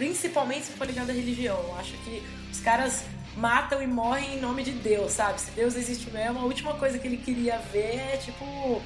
[0.00, 1.58] Principalmente se for ligado à religião.
[1.58, 3.04] Eu acho que os caras
[3.36, 5.38] matam e morrem em nome de Deus, sabe?
[5.38, 8.80] Se Deus existe mesmo, a última coisa que ele queria ver é, tipo,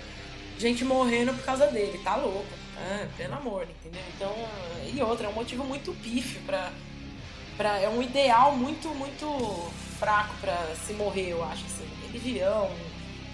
[0.59, 2.01] gente morrendo por causa dele.
[2.03, 2.45] Tá louco.
[2.77, 4.03] Ah, pelo amor, entendeu?
[4.17, 4.35] Então,
[4.93, 6.73] e outra, é um motivo muito pífio pra,
[7.57, 9.71] pra, é um ideal muito, muito
[10.01, 11.89] fraco pra se morrer, eu acho, assim.
[12.11, 12.69] Religião,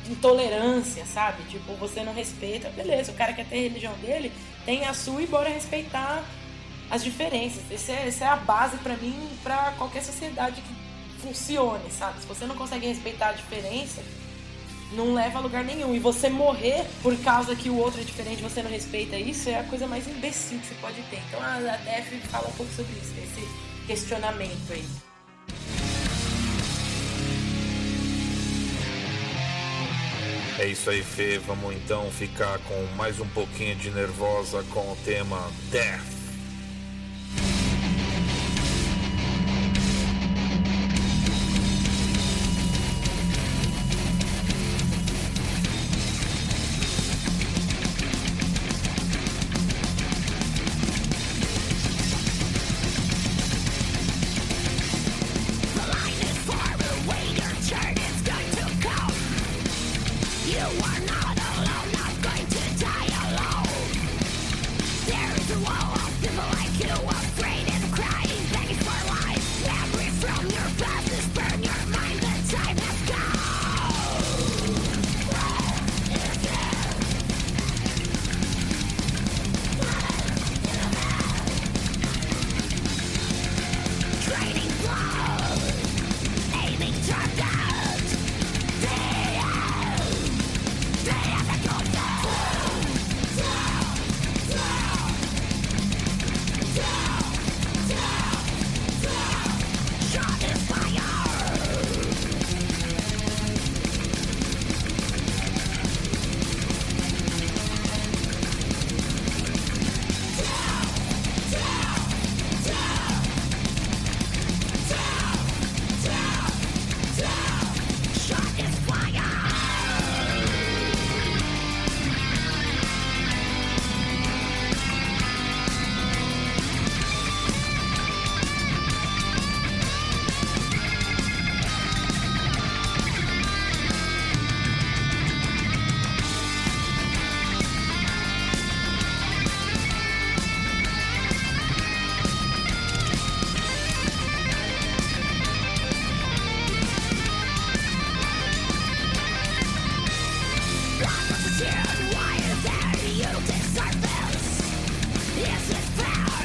[0.07, 1.45] intolerância, sabe?
[1.45, 4.31] Tipo, você não respeita, beleza, o cara quer ter a religião dele,
[4.67, 6.23] tem a sua e bora respeitar
[6.91, 7.63] as diferenças.
[7.71, 12.21] Essa é, essa é a base para mim, para qualquer sociedade que funcione, sabe?
[12.21, 14.03] Se você não consegue respeitar a diferença,
[14.93, 15.95] não leva a lugar nenhum.
[15.95, 19.61] E você morrer por causa que o outro é diferente, você não respeita isso, é
[19.61, 21.23] a coisa mais imbecil que você pode ter.
[21.29, 24.85] Então a DF fala um pouco sobre isso, esse questionamento aí.
[30.59, 31.39] É isso aí, Fê.
[31.39, 36.20] Vamos então ficar com mais um pouquinho de nervosa com o tema Death.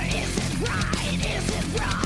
[0.08, 1.26] Is it right?
[1.26, 2.05] Is it wrong?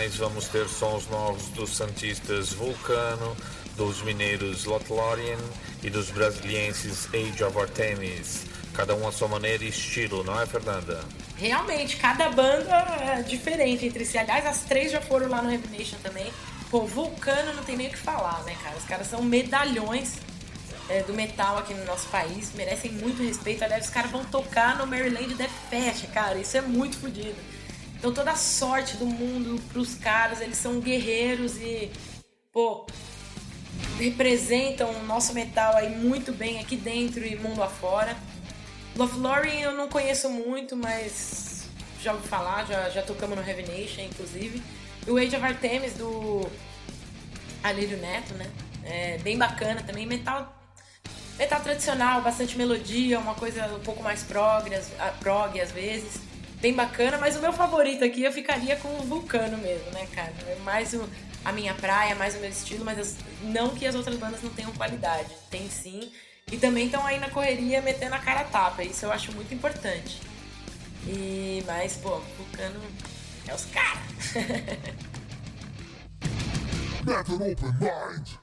[0.00, 3.36] Finais, vamos ter sons novos dos Santistas Vulcano,
[3.76, 5.38] dos mineiros Lotlorian
[5.82, 8.46] e dos brasilienses Age of Artemis.
[8.72, 11.04] Cada um à sua maneira e estilo, não é, Fernanda?
[11.36, 14.16] Realmente, cada banda é diferente entre si.
[14.16, 16.32] Aliás, as três já foram lá no Revination também.
[16.70, 18.76] Pô, Vulcano não tem nem o que falar, né, cara?
[18.76, 20.14] Os caras são medalhões
[20.88, 23.64] é, do metal aqui no nosso país, merecem muito respeito.
[23.64, 26.38] Aliás, os caras vão tocar no Maryland Death Fest, cara.
[26.38, 27.36] Isso é muito fodido.
[28.00, 31.90] Então toda a sorte do mundo pros caras, eles são guerreiros e,
[32.50, 32.86] pô,
[33.98, 38.16] representam o nosso metal aí muito bem aqui dentro e mundo afora.
[38.96, 41.68] Lothlórien eu não conheço muito, mas
[42.02, 44.62] já ouvi falar, já, já tocamos no Heavy Nation, inclusive.
[45.06, 46.50] E o Age of Artemis do
[47.62, 48.50] Alírio Neto, né?
[48.82, 50.56] É bem bacana também, metal
[51.38, 54.70] metal tradicional, bastante melodia, uma coisa um pouco mais prog,
[55.20, 56.29] prog às vezes
[56.60, 60.32] bem bacana, mas o meu favorito aqui eu ficaria com o Vulcano mesmo, né, cara?
[60.46, 61.08] É mais o,
[61.44, 64.72] a minha praia, mais o meu estilo, mas não que as outras bandas não tenham
[64.72, 65.30] qualidade.
[65.50, 66.12] Tem sim.
[66.50, 68.82] E também estão aí na correria metendo a cara a tapa.
[68.82, 70.20] Isso eu acho muito importante.
[71.06, 72.80] E, mas, pô, Vulcano
[73.46, 74.00] é os caras.
[77.06, 78.39] open mind.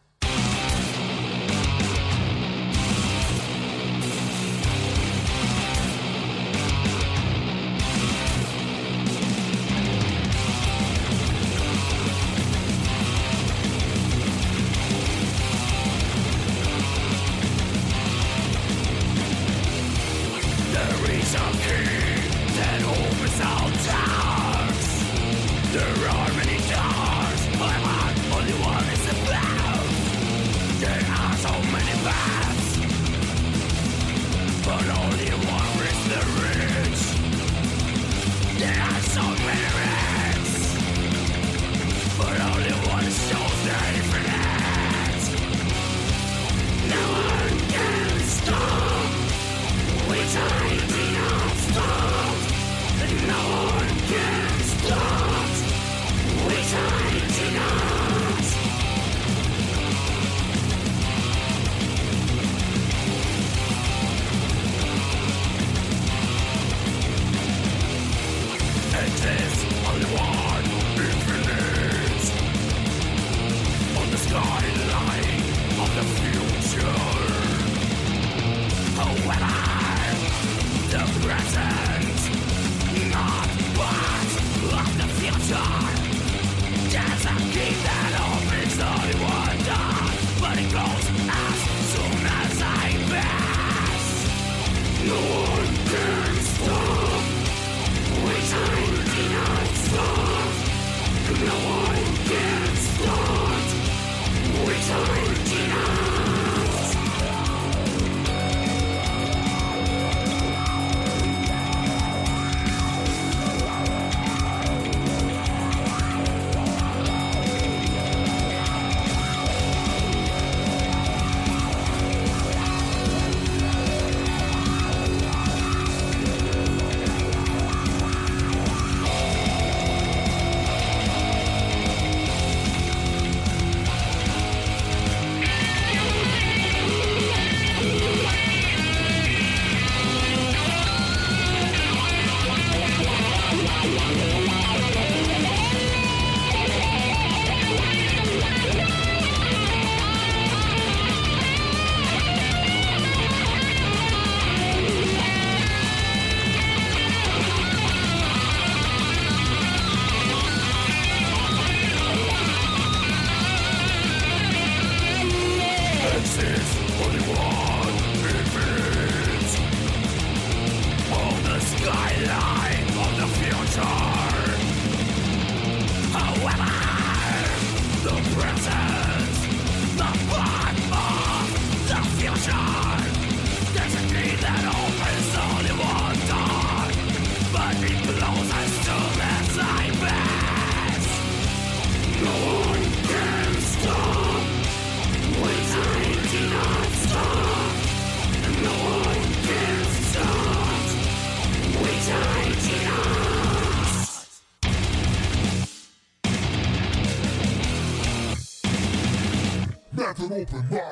[210.53, 210.86] Open mind.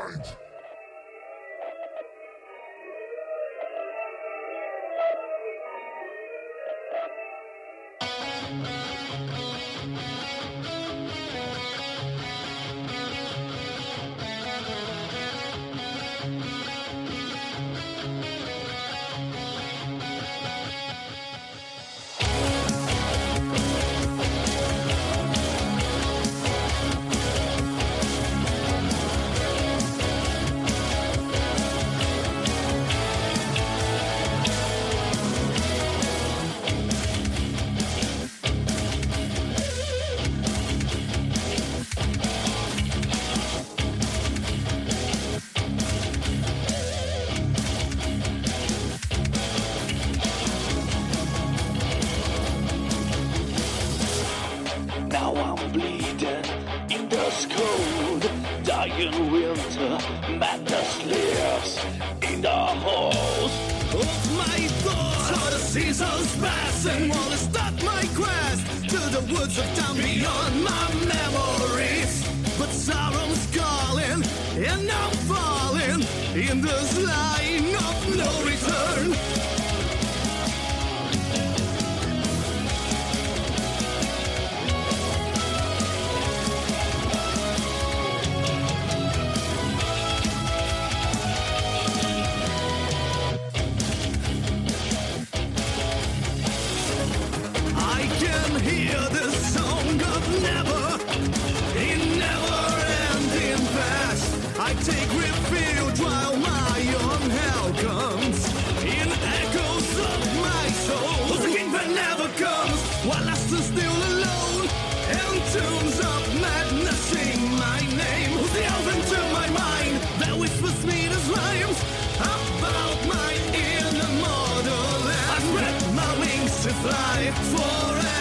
[126.82, 128.15] Fly forever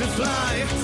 [0.00, 0.79] should fly.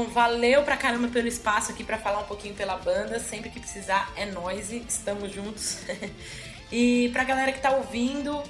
[0.00, 3.20] Bom, valeu pra caramba pelo espaço aqui pra falar um pouquinho pela banda.
[3.20, 5.80] Sempre que precisar é nós, estamos juntos.
[6.72, 8.42] e pra galera que tá ouvindo,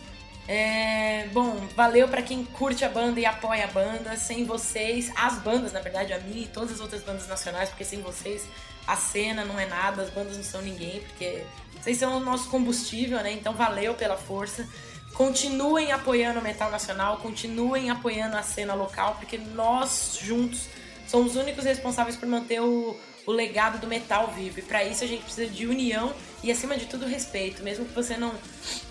[0.46, 4.16] é, bom, valeu pra quem curte a banda e apoia a banda.
[4.16, 7.84] Sem vocês, as bandas, na verdade, a mim e todas as outras bandas nacionais, porque
[7.84, 8.46] sem vocês
[8.86, 11.42] a cena não é nada, as bandas não são ninguém, porque
[11.80, 13.32] vocês são o nosso combustível, né?
[13.32, 14.68] Então valeu pela força.
[15.14, 20.68] Continuem apoiando o metal nacional, continuem apoiando a cena local, porque nós juntos
[21.10, 22.96] somos os únicos responsáveis por manter o,
[23.26, 24.60] o legado do metal vivo.
[24.60, 27.64] E para isso a gente precisa de união e, acima de tudo, respeito.
[27.64, 28.32] Mesmo que você não,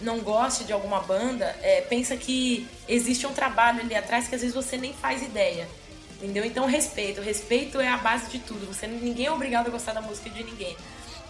[0.02, 4.42] não goste de alguma banda, é, pensa que existe um trabalho ali atrás que às
[4.42, 5.66] vezes você nem faz ideia.
[6.18, 6.44] Entendeu?
[6.44, 7.22] Então, respeito.
[7.22, 8.68] Respeito é a base de tudo.
[8.68, 10.76] Você, ninguém é obrigado a gostar da música de ninguém.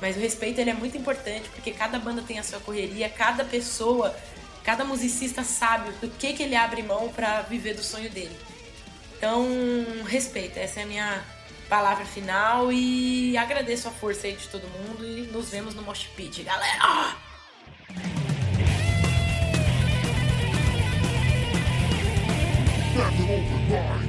[0.02, 3.44] Mas o respeito ele é muito importante porque cada banda tem a sua correria, cada
[3.44, 4.16] pessoa,
[4.64, 8.36] cada musicista sabe do que, que ele abre mão para viver do sonho dele.
[9.20, 9.46] Então,
[10.08, 11.22] respeito, essa é a minha
[11.68, 16.08] palavra final e agradeço a força aí de todo mundo e nos vemos no Mosh
[16.16, 17.18] Pit, galera!
[23.70, 24.09] Never.